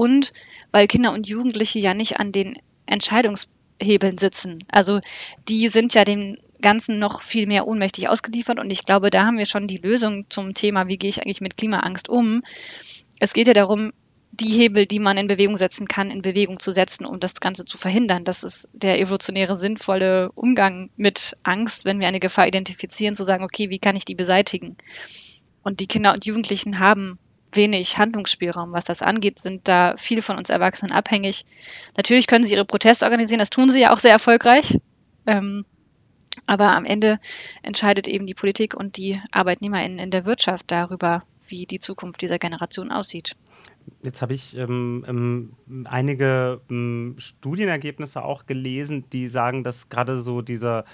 [0.00, 0.32] und
[0.72, 4.64] weil Kinder und Jugendliche ja nicht an den Entscheidungshebeln sitzen.
[4.70, 5.00] Also
[5.46, 8.58] die sind ja dem Ganzen noch viel mehr ohnmächtig ausgeliefert.
[8.58, 11.42] Und ich glaube, da haben wir schon die Lösung zum Thema, wie gehe ich eigentlich
[11.42, 12.42] mit Klimaangst um.
[13.18, 13.92] Es geht ja darum,
[14.32, 17.66] die Hebel, die man in Bewegung setzen kann, in Bewegung zu setzen, um das Ganze
[17.66, 18.24] zu verhindern.
[18.24, 23.44] Das ist der evolutionäre, sinnvolle Umgang mit Angst, wenn wir eine Gefahr identifizieren, zu sagen,
[23.44, 24.78] okay, wie kann ich die beseitigen?
[25.62, 27.18] Und die Kinder und Jugendlichen haben
[27.52, 31.44] wenig Handlungsspielraum, was das angeht, sind da viele von uns Erwachsenen abhängig.
[31.96, 34.78] Natürlich können sie ihre Proteste organisieren, das tun sie ja auch sehr erfolgreich.
[35.26, 35.64] Ähm,
[36.46, 37.20] aber am Ende
[37.62, 42.38] entscheidet eben die Politik und die ArbeitnehmerInnen in der Wirtschaft darüber, wie die Zukunft dieser
[42.38, 43.36] Generation aussieht.
[44.02, 50.42] Jetzt habe ich ähm, ähm, einige ähm, Studienergebnisse auch gelesen, die sagen, dass gerade so
[50.42, 50.84] dieser,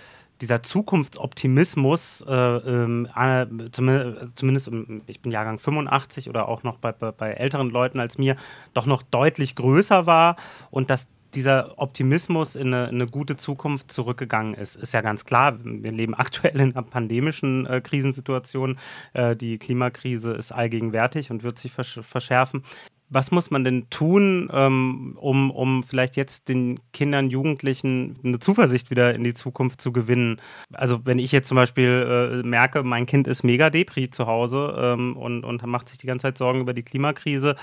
[0.41, 4.71] dieser Zukunftsoptimismus, äh, äh, zumindest,
[5.07, 8.37] ich bin Jahrgang 85 oder auch noch bei, bei, bei älteren Leuten als mir,
[8.75, 10.37] doch noch deutlich größer war
[10.71, 15.25] und dass dieser Optimismus in eine, in eine, gute Zukunft zurückgegangen ist, ist ja ganz
[15.25, 15.59] klar.
[15.63, 18.79] Wir leben aktuell in einer pandemischen äh, Krisensituation.
[19.13, 22.63] Äh, die Klimakrise ist allgegenwärtig und wird sich versch verschärfen.
[23.09, 28.91] Was muss man denn tun, ähm, um, um vielleicht jetzt den Kindern, Jugendlichen eine Zuversicht
[28.91, 30.41] wieder in die Zukunft zu gewinnen?
[30.73, 34.75] Also wenn ich jetzt zum Beispiel äh, merke, mein Kind ist mega Depri zu Hause
[34.79, 37.55] ähm, und, und macht sich die ganze Zeit Sorgen über die Klimakrise,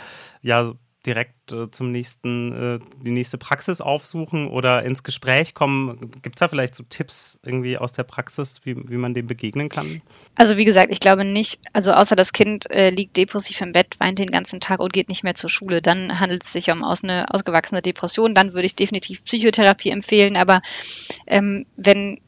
[0.41, 0.73] ja,
[1.05, 6.11] direkt äh, zum nächsten, äh, die nächste Praxis aufsuchen oder ins Gespräch kommen?
[6.21, 9.69] Gibt es da vielleicht so Tipps irgendwie aus der Praxis, wie, wie man dem begegnen
[9.69, 10.01] kann?
[10.35, 13.95] Also wie gesagt, ich glaube nicht, also außer das Kind äh, liegt depressiv im Bett,
[13.99, 16.83] weint den ganzen Tag und geht nicht mehr zur Schule, dann handelt es sich um
[16.83, 20.61] aus eine ausgewachsene Depression, dann würde ich definitiv Psychotherapie empfehlen, aber
[21.27, 22.19] ähm, wenn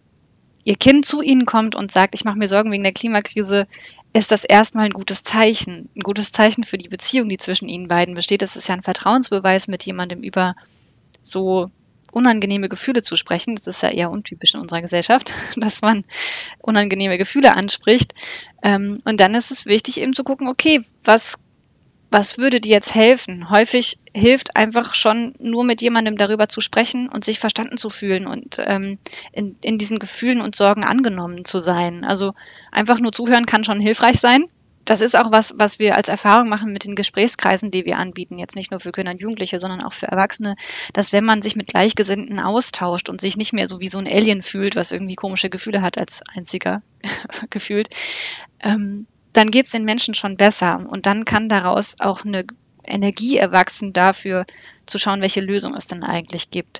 [0.65, 3.67] Ihr Kind zu Ihnen kommt und sagt, ich mache mir Sorgen wegen der Klimakrise,
[4.13, 5.89] ist das erstmal ein gutes Zeichen.
[5.95, 8.41] Ein gutes Zeichen für die Beziehung, die zwischen ihnen beiden besteht.
[8.41, 10.55] Das ist ja ein Vertrauensbeweis, mit jemandem über
[11.21, 11.69] so
[12.11, 13.55] unangenehme Gefühle zu sprechen.
[13.55, 16.03] Das ist ja eher untypisch in unserer Gesellschaft, dass man
[16.59, 18.13] unangenehme Gefühle anspricht.
[18.63, 21.37] Ähm, und dann ist es wichtig, eben zu gucken, okay, was
[22.15, 23.49] was würde dir jetzt helfen?
[23.49, 28.25] Häufig hilft einfach schon nur mit jemandem darüber zu sprechen und sich verstanden zu fühlen
[28.25, 28.99] und ähm,
[29.33, 32.05] in, in diesen Gefühlen und Sorgen angenommen zu sein.
[32.05, 32.33] Also
[32.71, 34.45] einfach nur zuhören kann schon hilfreich sein.
[34.85, 38.39] Das ist auch was, was wir als Erfahrung machen mit den Gesprächskreisen, die wir anbieten,
[38.39, 40.55] jetzt nicht nur für Kinder und Jugendliche, sondern auch für Erwachsene,
[40.93, 44.07] dass wenn man sich mit Gleichgesinnten austauscht und sich nicht mehr so wie so ein
[44.07, 46.81] Alien fühlt, was irgendwie komische Gefühle hat als einziger
[47.49, 47.89] gefühlt,
[48.61, 50.85] ähm, dann geht es den Menschen schon besser.
[50.89, 52.45] Und dann kann daraus auch eine
[52.83, 54.45] Energie erwachsen dafür,
[54.85, 56.79] zu schauen, welche Lösung es denn eigentlich gibt.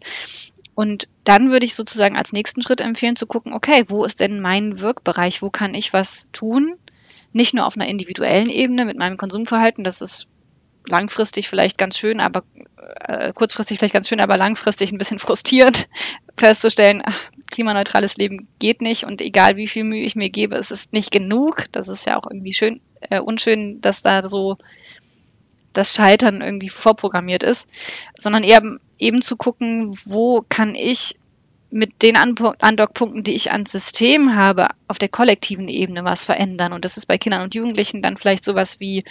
[0.74, 4.42] Und dann würde ich sozusagen als nächsten Schritt empfehlen zu gucken, okay, wo ist denn
[4.42, 5.42] mein Wirkbereich?
[5.42, 6.76] Wo kann ich was tun?
[7.34, 10.28] Nicht nur auf einer individuellen Ebene mit meinem Konsumverhalten, das ist
[10.88, 12.44] langfristig vielleicht ganz schön, aber
[13.00, 15.88] äh, kurzfristig vielleicht ganz schön, aber langfristig ein bisschen frustrierend
[16.38, 17.04] festzustellen,
[17.52, 21.12] klimaneutrales Leben geht nicht und egal wie viel Mühe ich mir gebe, es ist nicht
[21.12, 21.66] genug.
[21.72, 24.58] Das ist ja auch irgendwie schön, äh, unschön, dass da so
[25.74, 27.68] das Scheitern irgendwie vorprogrammiert ist,
[28.18, 28.62] sondern eher
[28.98, 31.16] eben zu gucken, wo kann ich
[31.76, 36.72] mit den Andockpunkten, die ich ans System habe, auf der kollektiven Ebene was verändern.
[36.72, 39.04] Und das ist bei Kindern und Jugendlichen dann vielleicht sowas wie,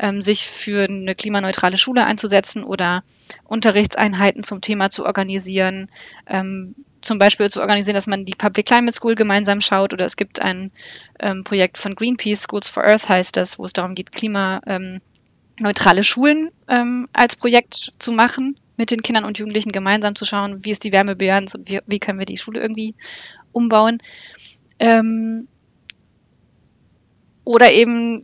[0.00, 3.04] ähm, sich für eine klimaneutrale Schule einzusetzen oder
[3.44, 5.92] Unterrichtseinheiten zum Thema zu organisieren,
[6.26, 10.16] ähm, zum Beispiel zu organisieren, dass man die Public Climate School gemeinsam schaut oder es
[10.16, 10.72] gibt ein
[11.20, 15.00] ähm, Projekt von Greenpeace, Schools for Earth heißt das, wo es darum geht, klimaneutrale
[15.60, 20.64] ähm, Schulen ähm, als Projekt zu machen, mit den Kindern und Jugendlichen gemeinsam zu schauen,
[20.64, 22.94] wie ist die Wärmebilanz und wie, wie können wir die Schule irgendwie
[23.52, 23.98] umbauen.
[24.78, 25.48] Ähm,
[27.44, 28.22] oder eben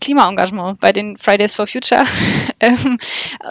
[0.00, 2.04] Klimaengagement bei den Fridays for Future.
[2.60, 2.98] ähm,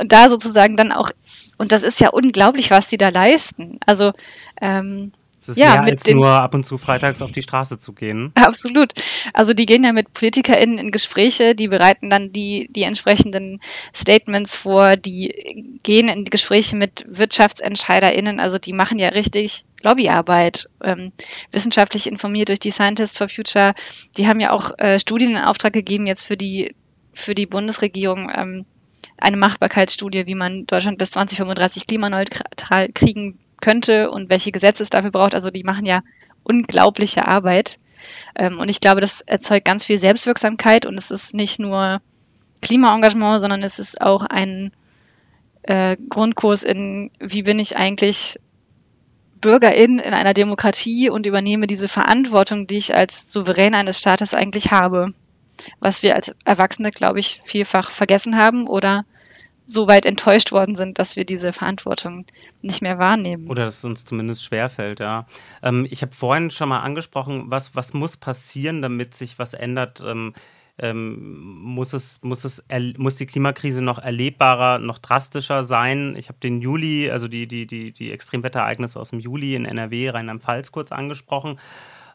[0.06, 1.12] da sozusagen dann auch,
[1.58, 3.80] und das ist ja unglaublich, was die da leisten.
[3.86, 4.12] Also
[4.62, 7.94] ähm, es ist ja, mehr als nur ab und zu freitags auf die Straße zu
[7.94, 8.32] gehen.
[8.36, 8.94] Absolut.
[9.34, 13.60] Also die gehen ja mit PolitikerInnen in Gespräche, die bereiten dann die, die entsprechenden
[13.96, 21.12] Statements vor, die gehen in Gespräche mit WirtschaftsentscheiderInnen, also die machen ja richtig Lobbyarbeit, ähm,
[21.52, 23.74] wissenschaftlich informiert durch die Scientists for Future.
[24.18, 26.76] Die haben ja auch äh, Studien in Auftrag gegeben jetzt für die,
[27.14, 28.66] für die Bundesregierung, ähm,
[29.18, 35.12] eine Machbarkeitsstudie, wie man Deutschland bis 2035 klimaneutral kriegen könnte und welche Gesetze es dafür
[35.12, 35.36] braucht.
[35.36, 36.02] Also die machen ja
[36.44, 37.80] unglaubliche Arbeit.
[38.36, 42.02] Ähm, und ich glaube, das erzeugt ganz viel Selbstwirksamkeit und es ist nicht nur
[42.62, 44.72] Klimaengagement, sondern es ist auch ein
[45.64, 48.40] äh, Grundkurs in, wie bin ich eigentlich
[49.40, 54.72] Bürgerin in einer Demokratie und übernehme diese Verantwortung, die ich als Souverän eines Staates eigentlich
[54.72, 55.14] habe.
[55.80, 59.06] Was wir als Erwachsene, glaube ich, vielfach vergessen haben oder
[59.72, 62.26] so weit enttäuscht worden sind, dass wir diese Verantwortung
[62.62, 63.48] nicht mehr wahrnehmen.
[63.48, 65.26] Oder dass es uns zumindest schwerfällt, ja.
[65.64, 70.02] Ähm, ich habe vorhin schon mal angesprochen, was, was muss passieren, damit sich was ändert.
[70.06, 70.34] Ähm,
[70.78, 72.64] ähm, muss, es, muss, es
[72.98, 76.16] muss die Klimakrise noch erlebbarer, noch drastischer sein?
[76.18, 80.10] Ich habe den Juli, also die, die, die, die Extremwetterereignisse aus dem Juli in NRW,
[80.10, 81.60] Rheinland-Pfalz kurz angesprochen.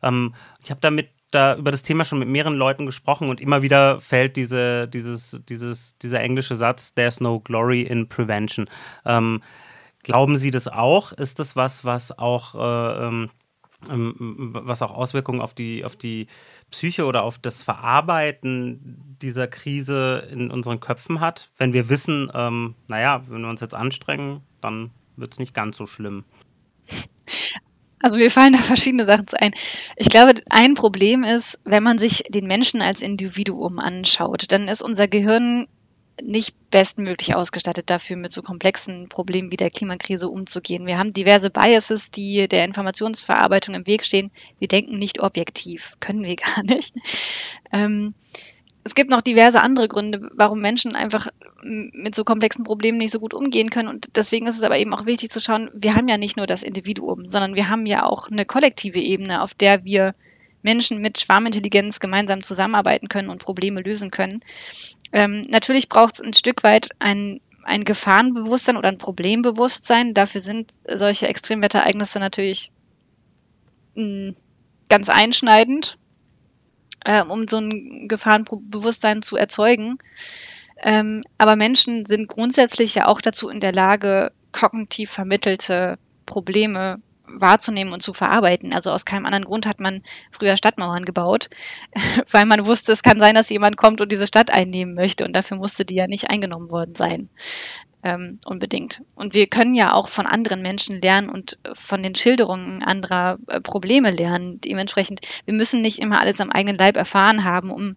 [0.03, 3.63] Ähm, ich habe damit da über das Thema schon mit mehreren Leuten gesprochen und immer
[3.63, 8.67] wieder fällt diese, dieses, dieses, dieser englische Satz, There's no glory in prevention.
[9.05, 9.43] Ähm,
[10.03, 11.13] glauben Sie das auch?
[11.13, 13.31] Ist das was, was auch, äh, ähm,
[13.91, 16.29] ähm, was auch Auswirkungen auf die, auf die
[16.71, 21.51] Psyche oder auf das Verarbeiten dieser Krise in unseren Köpfen hat?
[21.59, 25.77] Wenn wir wissen, ähm, naja, wenn wir uns jetzt anstrengen, dann wird es nicht ganz
[25.77, 26.25] so schlimm.
[28.07, 29.53] Also mir fallen da verschiedene Sachen ein.
[29.97, 34.81] Ich glaube, ein Problem ist, wenn man sich den Menschen als Individuum anschaut, dann ist
[34.81, 35.67] unser Gehirn
[36.23, 40.87] nicht bestmöglich ausgestattet dafür, mit so komplexen Problemen wie der Klimakrise umzugehen.
[40.87, 44.31] Wir haben diverse Biases, die der Informationsverarbeitung im Weg stehen.
[44.61, 46.95] Wir denken nicht objektiv, können wir gar nicht.
[47.73, 48.15] Ähm,
[48.87, 51.27] es gibt noch diverse andere Gründe, warum Menschen einfach
[51.65, 53.89] mit so komplexen Problemen nicht so gut umgehen können.
[53.89, 56.47] Und deswegen ist es aber eben auch wichtig zu schauen, wir haben ja nicht nur
[56.47, 60.15] das Individuum, sondern wir haben ja auch eine kollektive Ebene, auf der wir
[60.63, 64.45] Menschen mit Schwarmintelligenz gemeinsam zusammenarbeiten können und Probleme lösen können.
[65.13, 70.15] Ähm, natürlich braucht es ein Stück weit ein, ein Gefahrenbewusstsein oder ein Problembewusstsein.
[70.15, 72.71] Dafür sind solche Extremwetterereignisse natürlich
[73.97, 74.37] mh, hm,
[74.89, 75.99] ganz einschneidend
[77.07, 79.99] äh, um so ein Gefahrenbewusstsein zu erzeugen.
[80.83, 87.93] Ähm, aber Menschen sind grundsätzlich ja auch dazu in der Lage, kognitiv vermittelte Probleme wahrzunehmen
[87.93, 88.73] und zu verarbeiten.
[88.73, 91.49] Also aus keinem anderen Grund hat man früher Stadtmauern gebaut,
[92.31, 95.35] weil man wusste, es kann sein, dass jemand kommt und diese Stadt einnehmen möchte und
[95.35, 97.29] dafür musste die ja nicht eingenommen worden sein
[98.07, 99.03] ähm, unbedingt.
[99.17, 103.61] Und wir können ja auch von anderen Menschen lernen und von den Schilderungen anderer äh,
[103.61, 104.61] Probleme lernen.
[104.61, 107.97] Dementsprechend, wir müssen nicht immer alles am eigenen Leib erfahren haben, um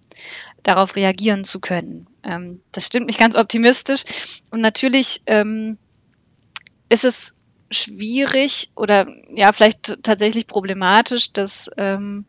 [0.64, 2.08] darauf reagieren zu können.
[2.24, 4.04] Ähm, das stimmt nicht ganz optimistisch.
[4.50, 5.78] Und natürlich ähm,
[6.90, 7.36] ist es
[7.70, 12.26] schwierig oder ja, vielleicht tatsächlich problematisch, dass ähm,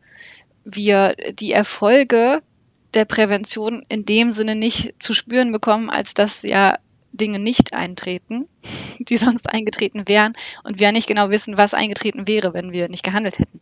[0.63, 2.43] wir die Erfolge
[2.93, 6.77] der Prävention in dem Sinne nicht zu spüren bekommen, als dass ja
[7.11, 8.47] Dinge nicht eintreten,
[8.99, 13.03] die sonst eingetreten wären und wir nicht genau wissen, was eingetreten wäre, wenn wir nicht
[13.03, 13.59] gehandelt hätten.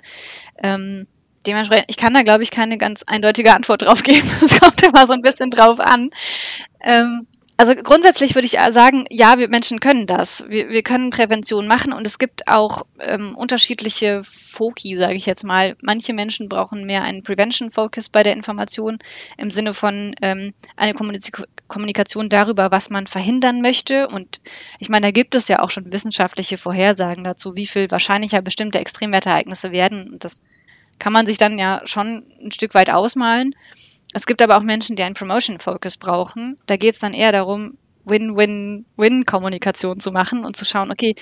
[0.61, 1.07] Ähm,
[1.45, 4.29] dementsprechend, ich kann da, glaube ich, keine ganz eindeutige Antwort drauf geben.
[4.43, 6.11] Es kommt immer so ein bisschen drauf an.
[6.81, 7.27] Ähm,
[7.59, 10.45] Also grundsätzlich würde ich sagen, ja, wir Menschen können das.
[10.47, 15.43] Wir, wir können Prävention machen und es gibt auch ähm, unterschiedliche Foki, sage ich jetzt
[15.43, 15.75] mal.
[15.81, 18.97] Manche Menschen brauchen mehr einen Prevention-Focus bei der Information
[19.35, 20.93] im Sinne von ähm, eine
[21.67, 24.07] Kommunikation darüber, was man verhindern möchte.
[24.07, 24.39] Und
[24.79, 28.79] ich meine, da gibt es ja auch schon wissenschaftliche Vorhersagen dazu, wie viel wahrscheinlicher bestimmte
[28.79, 30.13] Extremwetterereignisse werden.
[30.13, 30.41] Und das
[30.97, 33.53] kann man sich dann ja schon ein Stück weit ausmalen.
[34.13, 36.57] Es gibt aber auch Menschen, die einen Promotion-Focus brauchen.
[36.65, 37.77] Da geht es dann eher darum,
[38.09, 41.15] Win-Win-Win-Kommunikation zu machen und zu schauen, okay,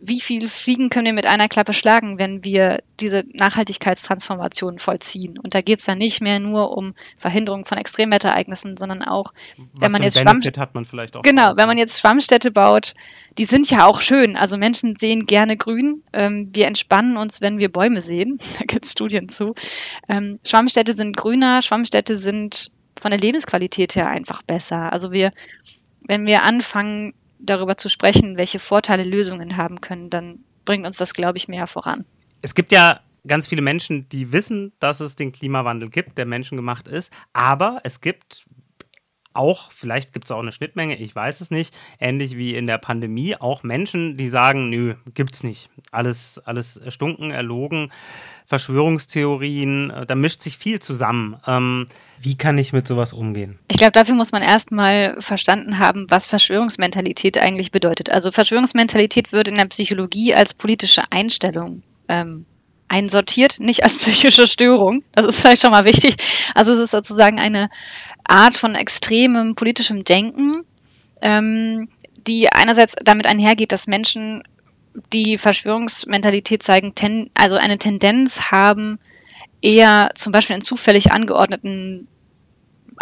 [0.00, 5.38] wie viel Fliegen können wir mit einer Klappe schlagen, wenn wir diese Nachhaltigkeitstransformation vollziehen.
[5.38, 9.66] Und da geht es dann nicht mehr nur um Verhinderung von Extremwetterereignissen, sondern auch, Was
[9.80, 12.94] wenn man jetzt Schwamm hat man vielleicht auch genau, wenn man jetzt Schwammstädte baut,
[13.38, 14.36] die sind ja auch schön.
[14.36, 16.02] Also Menschen sehen gerne Grün.
[16.12, 18.38] Ähm, wir entspannen uns, wenn wir Bäume sehen.
[18.58, 19.54] Da gibt es Studien zu.
[20.08, 24.92] Ähm, Schwammstädte sind grüner, Schwammstädte sind von der Lebensqualität her einfach besser.
[24.92, 25.32] Also wir,
[26.08, 31.14] wenn wir anfangen, darüber zu sprechen, welche Vorteile Lösungen haben können, dann bringt uns das,
[31.14, 32.04] glaube ich, mehr voran.
[32.42, 36.88] Es gibt ja ganz viele Menschen, die wissen, dass es den Klimawandel gibt, der menschengemacht
[36.88, 38.46] ist, aber es gibt
[39.38, 42.78] auch, vielleicht gibt es auch eine Schnittmenge, ich weiß es nicht, ähnlich wie in der
[42.78, 45.70] Pandemie, auch Menschen, die sagen, nö, gibt's nicht.
[45.92, 47.90] Alles, alles stunken, erlogen,
[48.46, 51.36] Verschwörungstheorien, äh, da mischt sich viel zusammen.
[51.46, 51.86] Ähm,
[52.20, 53.58] wie kann ich mit sowas umgehen?
[53.68, 58.10] Ich glaube, dafür muss man erstmal verstanden haben, was Verschwörungsmentalität eigentlich bedeutet.
[58.10, 62.46] Also Verschwörungsmentalität wird in der Psychologie als politische Einstellung ähm,
[62.88, 65.02] einsortiert, nicht als psychische Störung.
[65.12, 66.16] Das ist vielleicht schon mal wichtig.
[66.54, 67.70] Also es ist sozusagen eine
[68.24, 70.64] Art von extremem politischem Denken,
[71.22, 71.88] ähm,
[72.26, 74.42] die einerseits damit einhergeht, dass Menschen,
[75.12, 78.98] die Verschwörungsmentalität zeigen, ten, also eine Tendenz haben,
[79.62, 82.08] eher zum Beispiel in zufällig angeordneten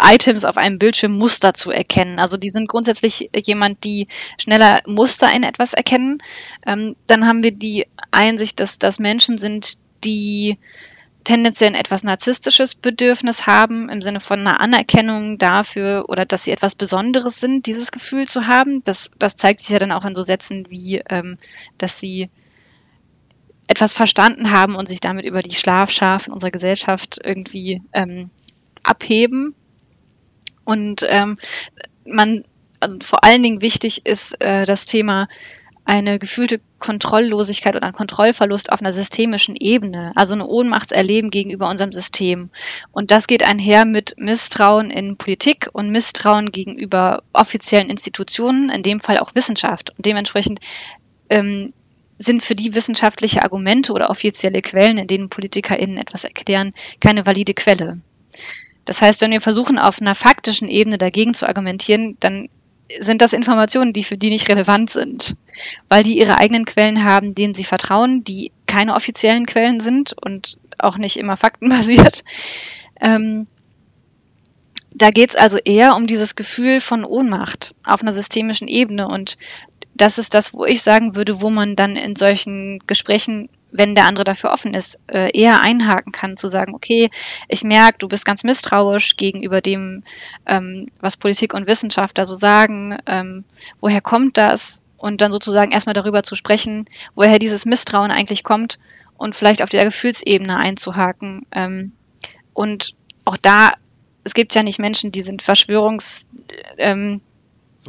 [0.01, 2.19] Items auf einem Bildschirm Muster zu erkennen.
[2.19, 4.07] Also die sind grundsätzlich jemand, die
[4.39, 6.19] schneller Muster in etwas erkennen.
[6.65, 10.57] Ähm, dann haben wir die Einsicht, dass das Menschen sind, die
[11.27, 16.51] tendenziell ein etwas narzisstisches Bedürfnis haben, im Sinne von einer Anerkennung dafür oder dass sie
[16.51, 18.81] etwas Besonderes sind, dieses Gefühl zu haben.
[18.85, 21.37] Das, das zeigt sich ja dann auch in so Sätzen wie, ähm,
[21.77, 22.29] dass sie
[23.67, 28.29] etwas verstanden haben und sich damit über die Schlafschafen unserer Gesellschaft irgendwie ähm,
[28.81, 29.53] abheben.
[30.67, 31.37] Und ähm,
[32.05, 32.43] man,
[32.81, 35.29] also vor allen Dingen wichtig ist äh, das Thema
[35.85, 41.93] eine gefühlte Kontrolllosigkeit oder ein Kontrollverlust auf einer systemischen Ebene, also ein Ohnmachtserleben gegenüber unserem
[41.93, 42.49] System.
[42.91, 48.99] Und das geht einher mit Misstrauen in Politik und Misstrauen gegenüber offiziellen Institutionen, in dem
[48.99, 49.91] Fall auch Wissenschaft.
[49.91, 50.59] Und dementsprechend
[51.29, 51.71] ähm,
[52.17, 57.53] sind für die wissenschaftliche Argumente oder offizielle Quellen, in denen PolitikerInnen etwas erklären, keine valide
[57.53, 58.01] Quelle.
[58.87, 62.47] Das heißt, wenn wir versuchen, auf einer faktischen Ebene dagegen zu argumentieren, dann
[62.99, 65.35] sind das Informationen, die für die nicht relevant sind,
[65.89, 70.57] weil die ihre eigenen Quellen haben, denen sie vertrauen, die keine offiziellen Quellen sind und
[70.77, 72.23] auch nicht immer faktenbasiert.
[73.01, 73.45] Ähm,
[74.91, 79.37] da geht es also eher um dieses Gefühl von Ohnmacht auf einer systemischen Ebene und
[79.97, 84.05] das ist das, wo ich sagen würde, wo man dann in solchen Gesprächen wenn der
[84.05, 87.09] andere dafür offen ist, äh, eher einhaken kann, zu sagen, okay,
[87.47, 90.03] ich merke, du bist ganz misstrauisch gegenüber dem,
[90.45, 93.43] ähm, was Politik und Wissenschaft da so sagen, ähm,
[93.79, 94.81] woher kommt das?
[94.97, 98.79] Und dann sozusagen erstmal darüber zu sprechen, woher dieses Misstrauen eigentlich kommt
[99.17, 101.45] und vielleicht auf der Gefühlsebene einzuhaken.
[101.51, 101.91] Ähm,
[102.53, 103.73] und auch da,
[104.23, 106.27] es gibt ja nicht Menschen, die sind Verschwörungs,
[106.77, 107.21] ähm,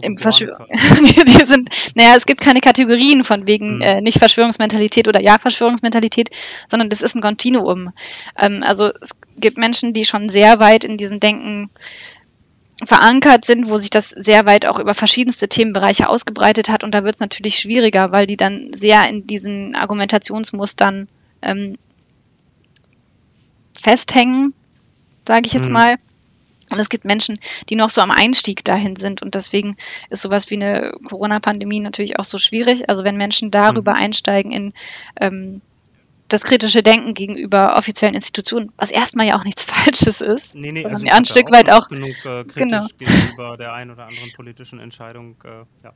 [0.03, 0.67] im Verschwör
[1.01, 3.83] die sind, naja, es gibt keine Kategorien von wegen mhm.
[3.83, 6.31] äh, nicht Verschwörungsmentalität oder ja Verschwörungsmentalität,
[6.69, 7.93] sondern das ist ein Kontinuum.
[8.37, 11.71] Ähm, also es gibt Menschen, die schon sehr weit in diesem Denken
[12.85, 17.03] verankert sind, wo sich das sehr weit auch über verschiedenste Themenbereiche ausgebreitet hat und da
[17.03, 21.09] wird es natürlich schwieriger, weil die dann sehr in diesen Argumentationsmustern
[21.43, 21.77] ähm,
[23.77, 24.55] festhängen,
[25.27, 25.75] sage ich jetzt mhm.
[25.75, 25.95] mal.
[26.70, 29.22] Und es gibt Menschen, die noch so am Einstieg dahin sind.
[29.22, 29.76] Und deswegen
[30.11, 32.88] ist sowas wie eine Corona-Pandemie natürlich auch so schwierig.
[32.88, 33.98] Also wenn Menschen darüber mhm.
[33.98, 34.72] einsteigen in
[35.20, 35.61] ähm,
[36.28, 40.85] das kritische Denken gegenüber offiziellen Institutionen, was erstmal ja auch nichts Falsches ist, nee, nee,
[40.85, 42.87] also ein Stück weit auch genug äh, kritisch genau.
[42.98, 45.37] gegenüber der einen oder anderen politischen Entscheidung.
[45.44, 45.92] Äh, ja.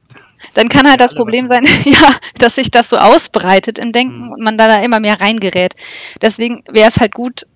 [0.54, 4.32] Dann kann halt das Problem sein, ja, dass sich das so ausbreitet im Denken mhm.
[4.32, 5.74] und man da, da immer mehr reingerät.
[6.20, 7.46] Deswegen wäre es halt gut,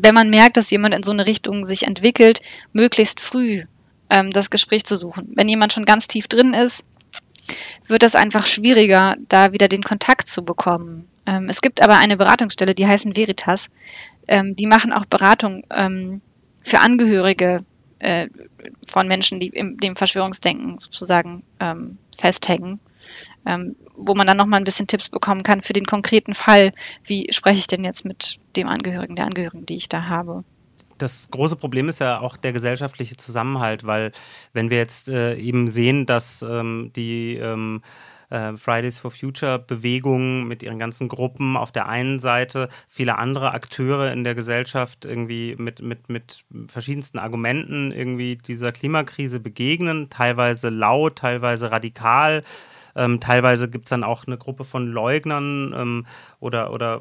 [0.00, 2.40] wenn man merkt, dass jemand in so eine Richtung sich entwickelt,
[2.72, 3.64] möglichst früh
[4.10, 5.32] ähm, das Gespräch zu suchen.
[5.34, 6.84] Wenn jemand schon ganz tief drin ist,
[7.86, 11.08] wird es einfach schwieriger, da wieder den Kontakt zu bekommen.
[11.26, 13.70] Ähm, es gibt aber eine Beratungsstelle, die heißen Veritas.
[14.28, 16.20] Ähm, die machen auch Beratung ähm,
[16.62, 17.64] für Angehörige
[17.98, 18.28] äh,
[18.86, 22.78] von Menschen, die im dem Verschwörungsdenken sozusagen ähm, festhängen,
[23.48, 26.72] ähm, wo man dann nochmal ein bisschen Tipps bekommen kann für den konkreten Fall,
[27.04, 30.44] wie spreche ich denn jetzt mit dem Angehörigen, der Angehörigen, die ich da habe
[30.98, 34.10] das große Problem ist ja auch der gesellschaftliche Zusammenhalt, weil
[34.52, 37.82] wenn wir jetzt äh, eben sehen, dass ähm, die ähm,
[38.30, 43.52] äh, Fridays for Future Bewegung mit ihren ganzen Gruppen auf der einen Seite, viele andere
[43.52, 50.68] Akteure in der Gesellschaft irgendwie mit, mit, mit verschiedensten Argumenten irgendwie dieser Klimakrise begegnen, teilweise
[50.68, 52.42] laut, teilweise radikal.
[52.98, 56.06] Ähm, teilweise gibt es dann auch eine Gruppe von Leugnern ähm,
[56.40, 57.00] oder, oder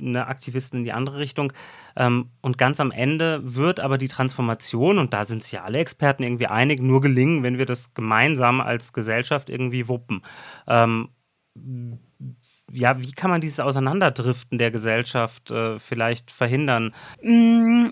[0.00, 1.52] eine Aktivisten in die andere Richtung.
[1.96, 5.78] Ähm, und ganz am Ende wird aber die Transformation, und da sind sich ja alle
[5.78, 10.22] Experten irgendwie einig, nur gelingen, wenn wir das gemeinsam als Gesellschaft irgendwie wuppen.
[10.66, 11.08] Ähm,
[12.72, 16.94] ja, wie kann man dieses Auseinanderdriften der Gesellschaft äh, vielleicht verhindern?
[17.22, 17.86] Mm,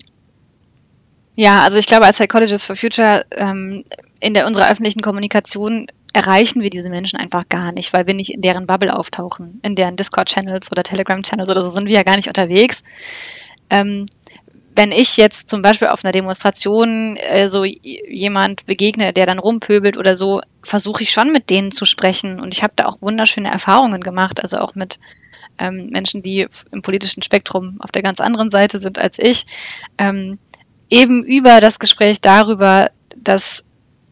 [1.35, 3.85] ja, also ich glaube, als Psychologists for Future ähm,
[4.19, 8.33] in der unserer öffentlichen Kommunikation erreichen wir diese Menschen einfach gar nicht, weil wir nicht
[8.33, 12.15] in deren Bubble auftauchen, in deren Discord-Channels oder Telegram-Channels oder so sind wir ja gar
[12.15, 12.83] nicht unterwegs.
[13.69, 14.07] Ähm,
[14.75, 19.97] wenn ich jetzt zum Beispiel auf einer Demonstration äh, so jemand begegne, der dann rumpöbelt
[19.97, 22.39] oder so, versuche ich schon mit denen zu sprechen.
[22.39, 24.99] Und ich habe da auch wunderschöne Erfahrungen gemacht, also auch mit
[25.57, 29.45] ähm, Menschen, die im politischen Spektrum auf der ganz anderen Seite sind als ich.
[29.97, 30.39] Ähm,
[30.89, 33.63] eben über das Gespräch darüber, dass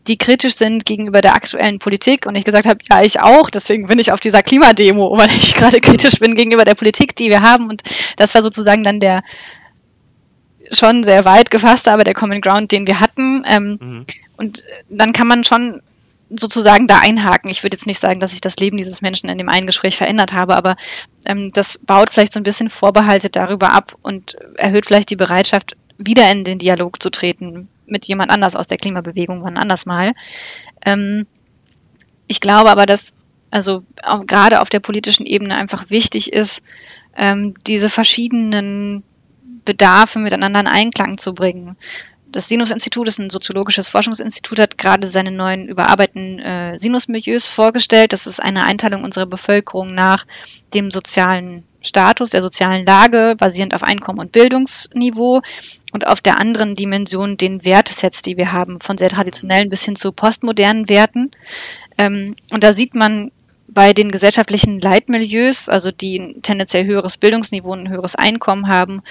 [0.08, 3.88] die kritisch sind gegenüber der aktuellen Politik und ich gesagt habe, ja, ich auch, deswegen
[3.88, 7.42] bin ich auf dieser Klimademo, weil ich gerade kritisch bin gegenüber der Politik, die wir
[7.42, 7.84] haben und
[8.18, 9.24] das war sozusagen dann der
[10.72, 14.06] schon sehr weit gefasste, aber der Common Ground, den wir hatten ähm, mhm.
[14.38, 15.82] und dann kann man schon
[16.30, 17.50] sozusagen da einhaken.
[17.50, 19.98] Ich würde jetzt nicht sagen, dass ich das Leben dieses Menschen in dem einen Gespräch
[19.98, 20.76] verändert habe, aber
[21.26, 25.76] ähm, das baut vielleicht so ein bisschen Vorbehalte darüber ab und erhöht vielleicht die Bereitschaft,
[25.98, 30.14] wieder in den Dialog zu treten mit jemand anders aus der Klimabewegung, wann anders mal.
[30.86, 31.28] Ähm,
[32.28, 33.16] ich glaube aber, dass
[33.52, 36.62] also auch gerade auf der politischen Ebene einfach wichtig ist,
[37.16, 39.04] ähm, diese verschiedenen
[39.66, 41.76] Bedarfe miteinander in Einklang zu bringen.
[42.32, 48.14] Das Sinus-Institut ist ein soziologisches Forschungsinstitut, hat gerade seine neuen überarbeiteten äh, Sinusmilieus vorgestellt.
[48.14, 50.28] Das ist eine Einteilung unserer Bevölkerung nach
[50.74, 55.42] dem sozialen Status, der sozialen Lage, basierend auf Einkommen und Bildungsniveau
[55.94, 59.96] und auf der anderen Dimension den Wertesets, die wir haben, von sehr traditionellen bis hin
[59.96, 61.32] zu postmodernen Werten.
[61.98, 63.32] Ähm, und da sieht man
[63.68, 69.02] bei den gesellschaftlichen Leitmilieus, also die ein tendenziell höheres Bildungsniveau und ein höheres Einkommen haben,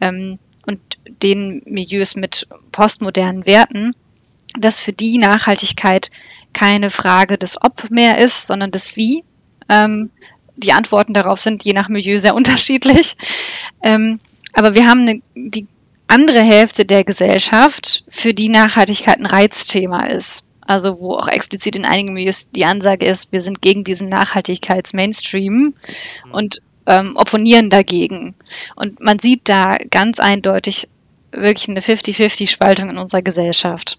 [0.00, 0.80] ähm, und
[1.22, 3.94] den Milieus mit postmodernen Werten,
[4.58, 6.10] dass für die Nachhaltigkeit
[6.52, 9.24] keine Frage des Ob mehr ist, sondern des Wie.
[9.70, 10.10] Ähm,
[10.58, 13.16] die Antworten darauf sind je nach Milieu sehr unterschiedlich.
[13.82, 14.20] Ähm,
[14.52, 15.66] aber wir haben eine, die
[16.06, 20.44] andere Hälfte der Gesellschaft, für die Nachhaltigkeit ein Reizthema ist.
[20.60, 25.52] Also wo auch explizit in einigen Milieus die Ansage ist, wir sind gegen diesen Nachhaltigkeits-Mainstream
[25.54, 25.74] mhm.
[26.32, 28.34] und ähm, opponieren dagegen.
[28.74, 30.88] Und man sieht da ganz eindeutig
[31.30, 33.98] wirklich eine 50-50-Spaltung in unserer Gesellschaft.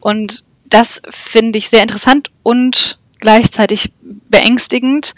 [0.00, 5.14] Und das finde ich sehr interessant und gleichzeitig beängstigend,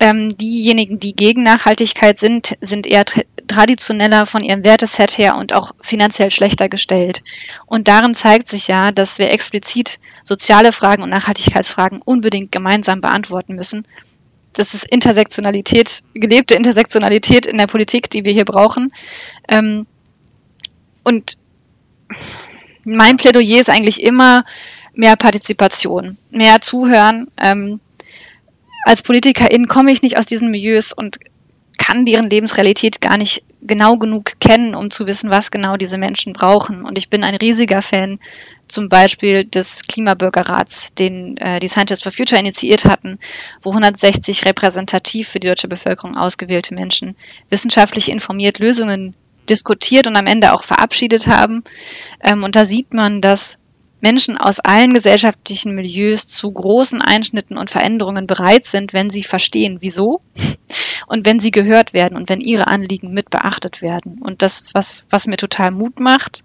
[0.00, 3.04] ähm, diejenigen, die gegen Nachhaltigkeit sind, sind eher
[3.46, 7.22] traditioneller von ihrem Werteset her und auch finanziell schlechter gestellt.
[7.66, 13.54] Und darin zeigt sich ja, dass wir explizit soziale Fragen und Nachhaltigkeitsfragen unbedingt gemeinsam beantworten
[13.54, 13.86] müssen.
[14.54, 18.92] Das ist Intersektionalität, gelebte Intersektionalität in der Politik, die wir hier brauchen.
[19.48, 19.86] Ähm,
[21.02, 21.36] und
[22.84, 24.44] mein Plädoyer ist eigentlich immer
[24.94, 27.28] mehr Partizipation, mehr Zuhören.
[27.36, 27.80] Ähm,
[28.84, 31.18] als Politikerin komme ich nicht aus diesen Milieus und
[31.78, 36.32] kann deren Lebensrealität gar nicht genau genug kennen, um zu wissen, was genau diese Menschen
[36.32, 36.84] brauchen.
[36.84, 38.20] Und ich bin ein riesiger Fan
[38.68, 43.18] zum Beispiel des Klimabürgerrats, den äh, die Scientists for Future initiiert hatten,
[43.62, 47.16] wo 160 repräsentativ für die deutsche Bevölkerung ausgewählte Menschen
[47.50, 49.14] wissenschaftlich informiert Lösungen
[49.48, 51.64] diskutiert und am Ende auch verabschiedet haben.
[52.22, 53.58] Ähm, und da sieht man, dass
[54.04, 59.78] Menschen aus allen gesellschaftlichen Milieus zu großen Einschnitten und Veränderungen bereit sind, wenn sie verstehen,
[59.80, 60.20] wieso
[61.06, 64.20] und wenn sie gehört werden und wenn ihre Anliegen mit beachtet werden.
[64.20, 66.44] Und das ist was, was mir total Mut macht,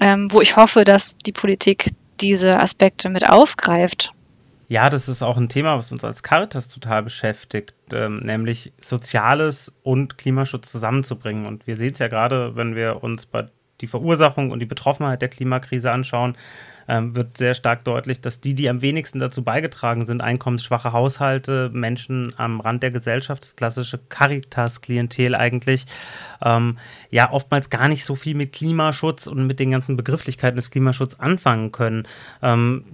[0.00, 4.12] ähm, wo ich hoffe, dass die Politik diese Aspekte mit aufgreift.
[4.66, 9.72] Ja, das ist auch ein Thema, was uns als Caritas total beschäftigt, ähm, nämlich Soziales
[9.84, 11.46] und Klimaschutz zusammenzubringen.
[11.46, 13.46] Und wir sehen es ja gerade, wenn wir uns bei
[13.80, 16.36] die Verursachung und die Betroffenheit der Klimakrise anschauen,
[16.92, 21.70] ähm, wird sehr stark deutlich, dass die, die am wenigsten dazu beigetragen sind, einkommensschwache Haushalte,
[21.72, 25.86] Menschen am Rand der Gesellschaft, das klassische Caritas-Klientel eigentlich,
[26.44, 26.76] ähm,
[27.10, 31.18] ja oftmals gar nicht so viel mit Klimaschutz und mit den ganzen Begrifflichkeiten des Klimaschutzes
[31.18, 32.06] anfangen können.
[32.42, 32.84] Ähm,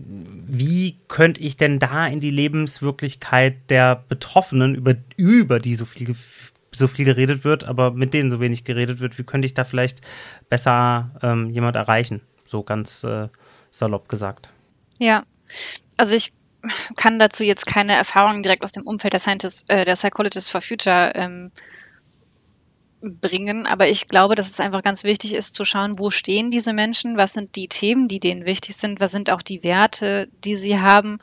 [0.47, 6.15] wie könnte ich denn da in die Lebenswirklichkeit der Betroffenen, über, über die so viel
[6.71, 9.65] so viel geredet wird, aber mit denen so wenig geredet wird, wie könnte ich da
[9.65, 10.03] vielleicht
[10.49, 12.21] besser ähm, jemand erreichen?
[12.45, 13.29] So ganz äh,
[13.71, 14.49] salopp gesagt.
[14.99, 15.25] Ja,
[15.97, 16.33] also ich
[16.97, 19.23] kann dazu jetzt keine Erfahrungen direkt aus dem Umfeld der,
[19.69, 21.53] äh, der Psychologist for Future ähm,
[23.01, 26.73] bringen, aber ich glaube, dass es einfach ganz wichtig ist zu schauen, wo stehen diese
[26.73, 30.57] Menschen, was sind die Themen, die denen wichtig sind, was sind auch die Werte, die
[30.57, 31.21] sie haben,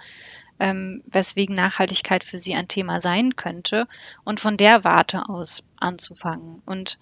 [0.60, 3.88] ähm, weswegen Nachhaltigkeit für sie ein Thema sein könnte
[4.24, 6.62] und von der Warte aus anzufangen.
[6.66, 6.98] Und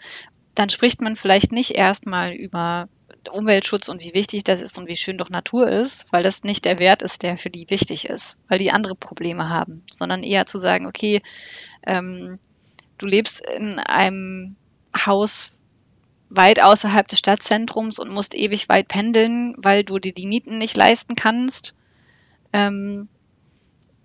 [0.56, 2.90] dann spricht man vielleicht nicht erstmal über
[3.30, 6.66] Umweltschutz und wie wichtig das ist und wie schön doch Natur ist, weil das nicht
[6.66, 10.46] der Wert ist, der für die wichtig ist, weil die andere Probleme haben, sondern eher
[10.46, 11.22] zu sagen, okay,
[11.86, 12.40] ähm,
[12.98, 14.56] du lebst in einem
[14.96, 15.52] Haus
[16.30, 20.76] weit außerhalb des Stadtzentrums und musst ewig weit pendeln, weil du dir die Mieten nicht
[20.76, 21.76] leisten kannst.
[22.52, 23.08] Ähm,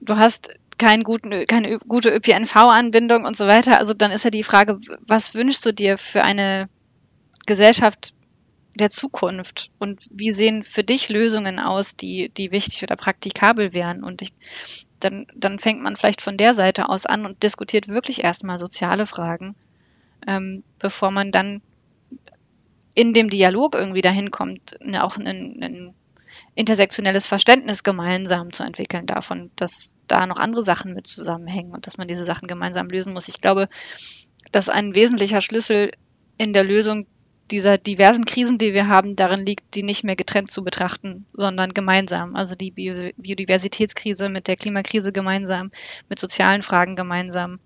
[0.00, 3.78] du hast keinen guten, keine gute ÖPNV-Anbindung und so weiter.
[3.78, 6.68] Also dann ist ja die Frage, was wünschst du dir für eine
[7.46, 8.12] Gesellschaft
[8.78, 14.02] der Zukunft und wie sehen für dich Lösungen aus, die, die wichtig oder praktikabel wären?
[14.02, 14.32] Und ich,
[15.00, 19.06] dann, dann fängt man vielleicht von der Seite aus an und diskutiert wirklich erstmal soziale
[19.06, 19.54] Fragen,
[20.26, 21.60] ähm, bevor man dann
[22.94, 25.94] in dem Dialog irgendwie dahin kommt, ne, auch ein, ein
[26.54, 31.98] intersektionelles Verständnis gemeinsam zu entwickeln davon, dass da noch andere Sachen mit zusammenhängen und dass
[31.98, 33.28] man diese Sachen gemeinsam lösen muss.
[33.28, 33.68] Ich glaube,
[34.50, 35.92] dass ein wesentlicher Schlüssel
[36.36, 37.06] in der Lösung
[37.50, 41.70] dieser diversen Krisen, die wir haben, darin liegt, die nicht mehr getrennt zu betrachten, sondern
[41.70, 42.36] gemeinsam.
[42.36, 45.70] Also die Biodiversitätskrise mit der Klimakrise gemeinsam,
[46.08, 47.58] mit sozialen Fragen gemeinsam,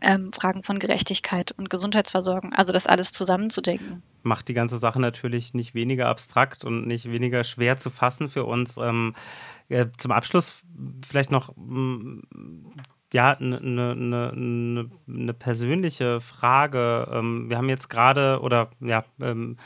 [0.00, 2.52] ähm, Fragen von Gerechtigkeit und Gesundheitsversorgung.
[2.52, 4.02] Also das alles zusammenzudenken.
[4.22, 8.44] Macht die ganze Sache natürlich nicht weniger abstrakt und nicht weniger schwer zu fassen für
[8.44, 8.76] uns.
[8.76, 9.14] Ähm,
[9.68, 10.62] äh, zum Abschluss
[11.06, 12.20] vielleicht noch mm,
[13.12, 17.08] ja, eine ne, ne, ne, ne persönliche Frage.
[17.12, 19.56] Ähm, wir haben jetzt gerade, oder ja, ähm,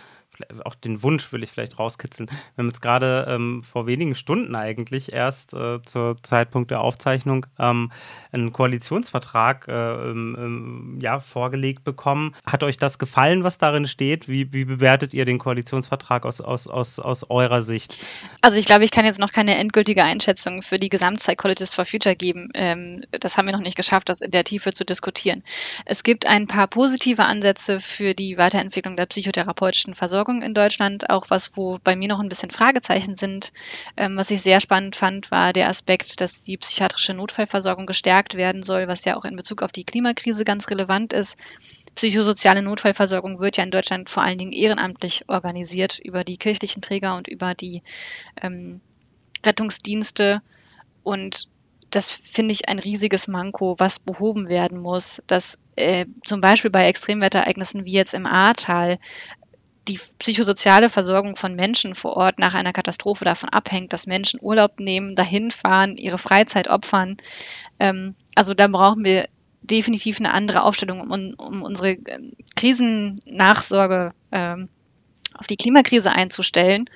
[0.65, 2.29] auch den Wunsch will ich vielleicht rauskitzeln.
[2.29, 7.47] Wir haben jetzt gerade ähm, vor wenigen Stunden eigentlich erst äh, zur Zeitpunkt der Aufzeichnung
[7.59, 7.93] ähm,
[8.33, 12.35] einen Koalitionsvertrag äh, ähm, ähm, ja, vorgelegt bekommen.
[12.47, 14.29] Hat euch das gefallen, was darin steht?
[14.29, 17.99] Wie, wie bewertet ihr den Koalitionsvertrag aus, aus, aus, aus eurer Sicht?
[18.43, 22.17] Also ich glaube, ich kann jetzt noch keine endgültige Einschätzung für die Gesamtpsychologist for Future
[22.17, 22.51] geben.
[22.55, 25.43] Ähm, das haben wir noch nicht geschafft, das in der Tiefe zu diskutieren.
[25.85, 31.11] Es gibt ein paar positive Ansätze für die Weiterentwicklung der psychotherapeutischen Versorgung Versorgung in Deutschland.
[31.11, 33.53] Auch was, wo bei mir noch ein bisschen Fragezeichen sind.
[33.97, 38.63] Ähm, was ich sehr spannend fand, war der Aspekt, dass die psychiatrische Notfallversorgung gestärkt werden
[38.63, 41.37] soll, was ja auch in Bezug auf die Klimakrise ganz relevant ist.
[41.97, 47.17] Psychosoziale Notfallversorgung wird ja in Deutschland vor allen Dingen ehrenamtlich organisiert über die kirchlichen Träger
[47.17, 47.83] und über die
[48.41, 48.81] ähm,
[49.45, 50.43] Rettungsdienste.
[51.03, 51.49] Und
[51.91, 56.87] das finde ich ein riesiges Manko, was behoben werden muss, dass äh, zum Beispiel bei
[56.87, 58.99] Extremwetterereignissen wie jetzt im Ahrtal
[59.91, 64.79] die psychosoziale Versorgung von Menschen vor Ort nach einer Katastrophe davon abhängt, dass Menschen Urlaub
[64.79, 67.17] nehmen, dahin fahren, ihre Freizeit opfern.
[67.79, 69.29] Ähm, also da brauchen wir
[69.63, 74.69] definitiv eine andere Aufstellung, um, um unsere ähm, Krisennachsorge ähm,
[75.35, 76.89] auf die Klimakrise einzustellen.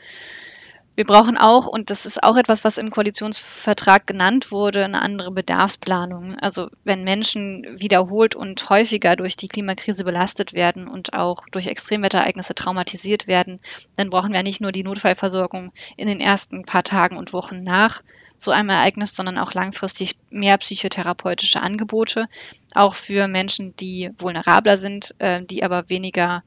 [0.97, 5.32] Wir brauchen auch, und das ist auch etwas, was im Koalitionsvertrag genannt wurde, eine andere
[5.32, 6.36] Bedarfsplanung.
[6.36, 12.55] Also wenn Menschen wiederholt und häufiger durch die Klimakrise belastet werden und auch durch Extremwetterereignisse
[12.55, 13.59] traumatisiert werden,
[13.97, 18.03] dann brauchen wir nicht nur die Notfallversorgung in den ersten paar Tagen und Wochen nach
[18.38, 22.28] so einem Ereignis, sondern auch langfristig mehr psychotherapeutische Angebote,
[22.74, 26.45] auch für Menschen, die vulnerabler sind, äh, die aber weniger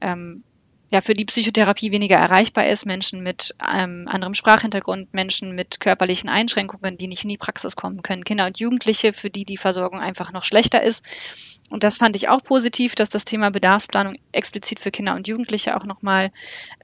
[0.00, 0.42] ähm,
[0.90, 6.28] ja, für die Psychotherapie weniger erreichbar ist, Menschen mit ähm, anderem Sprachhintergrund, Menschen mit körperlichen
[6.28, 10.00] Einschränkungen, die nicht in die Praxis kommen können, Kinder und Jugendliche, für die die Versorgung
[10.00, 11.02] einfach noch schlechter ist.
[11.70, 15.76] Und das fand ich auch positiv, dass das Thema Bedarfsplanung explizit für Kinder und Jugendliche
[15.76, 16.30] auch nochmal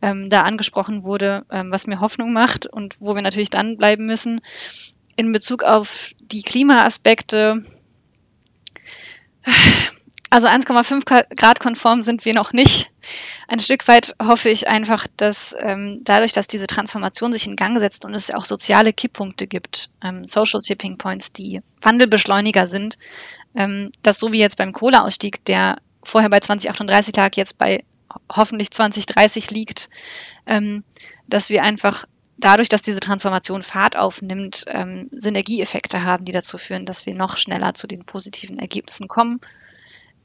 [0.02, 4.06] ähm, da angesprochen wurde, ähm, was mir Hoffnung macht und wo wir natürlich dann bleiben
[4.06, 4.40] müssen.
[5.16, 7.64] In Bezug auf die Klimaaspekte,
[10.30, 12.89] also 1,5 Grad konform sind wir noch nicht.
[13.48, 17.78] Ein Stück weit hoffe ich einfach, dass ähm, dadurch, dass diese Transformation sich in Gang
[17.78, 22.98] setzt und es auch soziale Kipppunkte gibt, ähm, Social Tipping Points, die Wandelbeschleuniger sind,
[23.54, 27.84] ähm, dass so wie jetzt beim Kohleausstieg, der vorher bei 2038 lag, jetzt bei
[28.30, 29.88] hoffentlich 2030 liegt,
[30.46, 30.84] ähm,
[31.28, 32.06] dass wir einfach
[32.40, 37.36] dadurch, dass diese Transformation Fahrt aufnimmt, ähm, Synergieeffekte haben, die dazu führen, dass wir noch
[37.36, 39.40] schneller zu den positiven Ergebnissen kommen,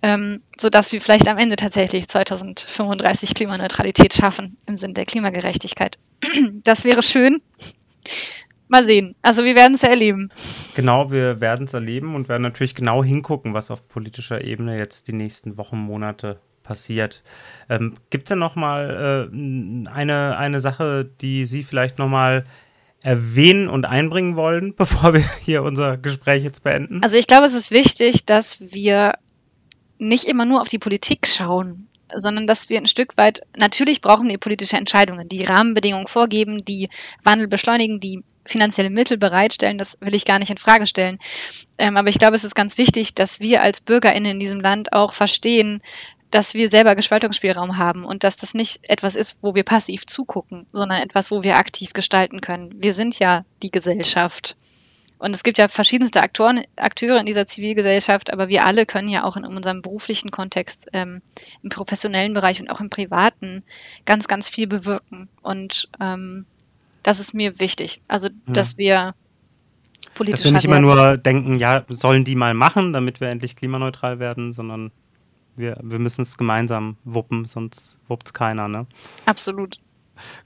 [0.05, 5.97] ähm, sodass wir vielleicht am Ende tatsächlich 2035 Klimaneutralität schaffen im Sinne der Klimagerechtigkeit.
[6.63, 7.41] Das wäre schön.
[8.67, 9.15] Mal sehen.
[9.23, 10.29] Also wir werden es erleben.
[10.75, 15.07] Genau, wir werden es erleben und werden natürlich genau hingucken, was auf politischer Ebene jetzt
[15.07, 17.23] die nächsten Wochen, Monate passiert.
[17.67, 22.45] Ähm, Gibt es denn noch mal äh, eine, eine Sache, die Sie vielleicht noch mal
[23.01, 27.01] erwähnen und einbringen wollen, bevor wir hier unser Gespräch jetzt beenden?
[27.03, 29.15] Also ich glaube, es ist wichtig, dass wir
[29.97, 34.27] nicht immer nur auf die Politik schauen, sondern dass wir ein Stück weit, natürlich brauchen
[34.27, 36.89] wir politische Entscheidungen, die Rahmenbedingungen vorgeben, die
[37.23, 41.19] Wandel beschleunigen, die finanzielle Mittel bereitstellen, das will ich gar nicht in Frage stellen.
[41.77, 44.93] Ähm, aber ich glaube, es ist ganz wichtig, dass wir als BürgerInnen in diesem Land
[44.93, 45.81] auch verstehen,
[46.31, 50.67] dass wir selber Gestaltungsspielraum haben und dass das nicht etwas ist, wo wir passiv zugucken,
[50.73, 52.73] sondern etwas, wo wir aktiv gestalten können.
[52.77, 54.57] Wir sind ja die Gesellschaft.
[55.17, 59.23] Und es gibt ja verschiedenste Aktoren, Akteure in dieser Zivilgesellschaft, aber wir alle können ja
[59.23, 61.21] auch in unserem beruflichen Kontext, ähm,
[61.63, 63.63] im professionellen Bereich und auch im privaten
[64.05, 65.29] ganz, ganz viel bewirken.
[65.41, 66.45] Und ähm,
[67.03, 68.01] das ist mir wichtig.
[68.07, 68.53] Also, hm.
[68.53, 69.15] dass wir
[70.15, 70.41] politisch.
[70.41, 74.19] Dass wir nicht immer nur denken, ja, sollen die mal machen, damit wir endlich klimaneutral
[74.19, 74.91] werden, sondern
[75.55, 78.87] wir, wir müssen es gemeinsam wuppen, sonst wuppt es keiner, ne?
[79.25, 79.79] Absolut.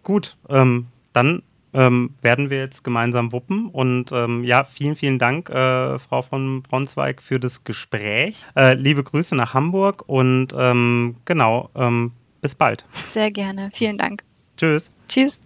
[0.03, 1.43] Gut, ähm, dann
[1.73, 3.67] ähm, werden wir jetzt gemeinsam wuppen.
[3.67, 8.45] Und ähm, ja, vielen, vielen Dank, äh, Frau von Braunzweig, für das Gespräch.
[8.55, 12.11] Äh, liebe Grüße nach Hamburg und ähm, genau, ähm,
[12.41, 12.85] bis bald.
[13.09, 13.69] Sehr gerne.
[13.73, 14.23] Vielen Dank.
[14.57, 14.91] Tschüss.
[15.07, 15.41] Tschüss.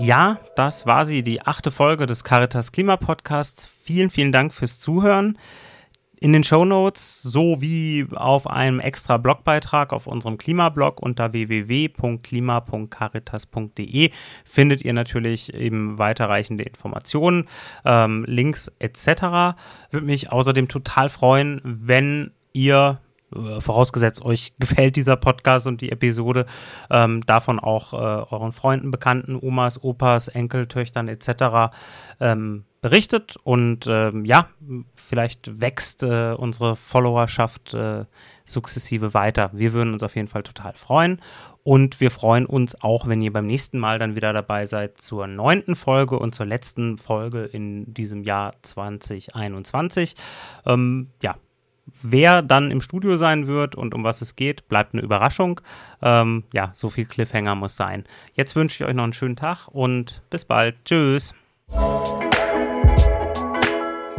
[0.00, 3.68] Ja, das war sie, die achte Folge des Caritas Klima Podcasts.
[3.82, 5.36] Vielen, vielen Dank fürs Zuhören.
[6.20, 14.10] In den Show Notes sowie auf einem extra Blogbeitrag auf unserem Klimablog unter www.klima.caritas.de
[14.44, 17.46] findet ihr natürlich eben weiterreichende Informationen,
[17.84, 19.54] ähm, Links etc.
[19.90, 23.00] Würde mich außerdem total freuen, wenn ihr
[23.30, 26.46] vorausgesetzt euch gefällt dieser Podcast und die Episode,
[26.90, 31.74] ähm, davon auch äh, euren Freunden, Bekannten, Omas, Opas, Enkeltöchtern etc.
[32.20, 34.48] Ähm, berichtet und ähm, ja,
[34.94, 38.04] vielleicht wächst äh, unsere Followerschaft äh,
[38.44, 39.50] sukzessive weiter.
[39.52, 41.20] Wir würden uns auf jeden Fall total freuen
[41.64, 45.26] und wir freuen uns auch, wenn ihr beim nächsten Mal dann wieder dabei seid zur
[45.26, 50.14] neunten Folge und zur letzten Folge in diesem Jahr 2021.
[50.64, 51.36] Ähm, ja,
[52.02, 55.60] Wer dann im Studio sein wird und um was es geht, bleibt eine Überraschung.
[56.02, 58.04] Ähm, ja, so viel Cliffhanger muss sein.
[58.34, 60.76] Jetzt wünsche ich euch noch einen schönen Tag und bis bald.
[60.84, 61.34] Tschüss.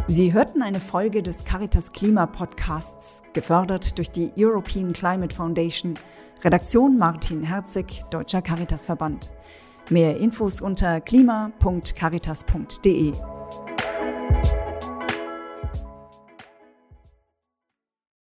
[0.07, 5.93] Sie hörten eine Folge des Caritas Klima Podcasts, gefördert durch die European Climate Foundation.
[6.43, 9.29] Redaktion Martin Herzig, Deutscher Caritasverband.
[9.89, 13.13] Mehr Infos unter klima.caritas.de.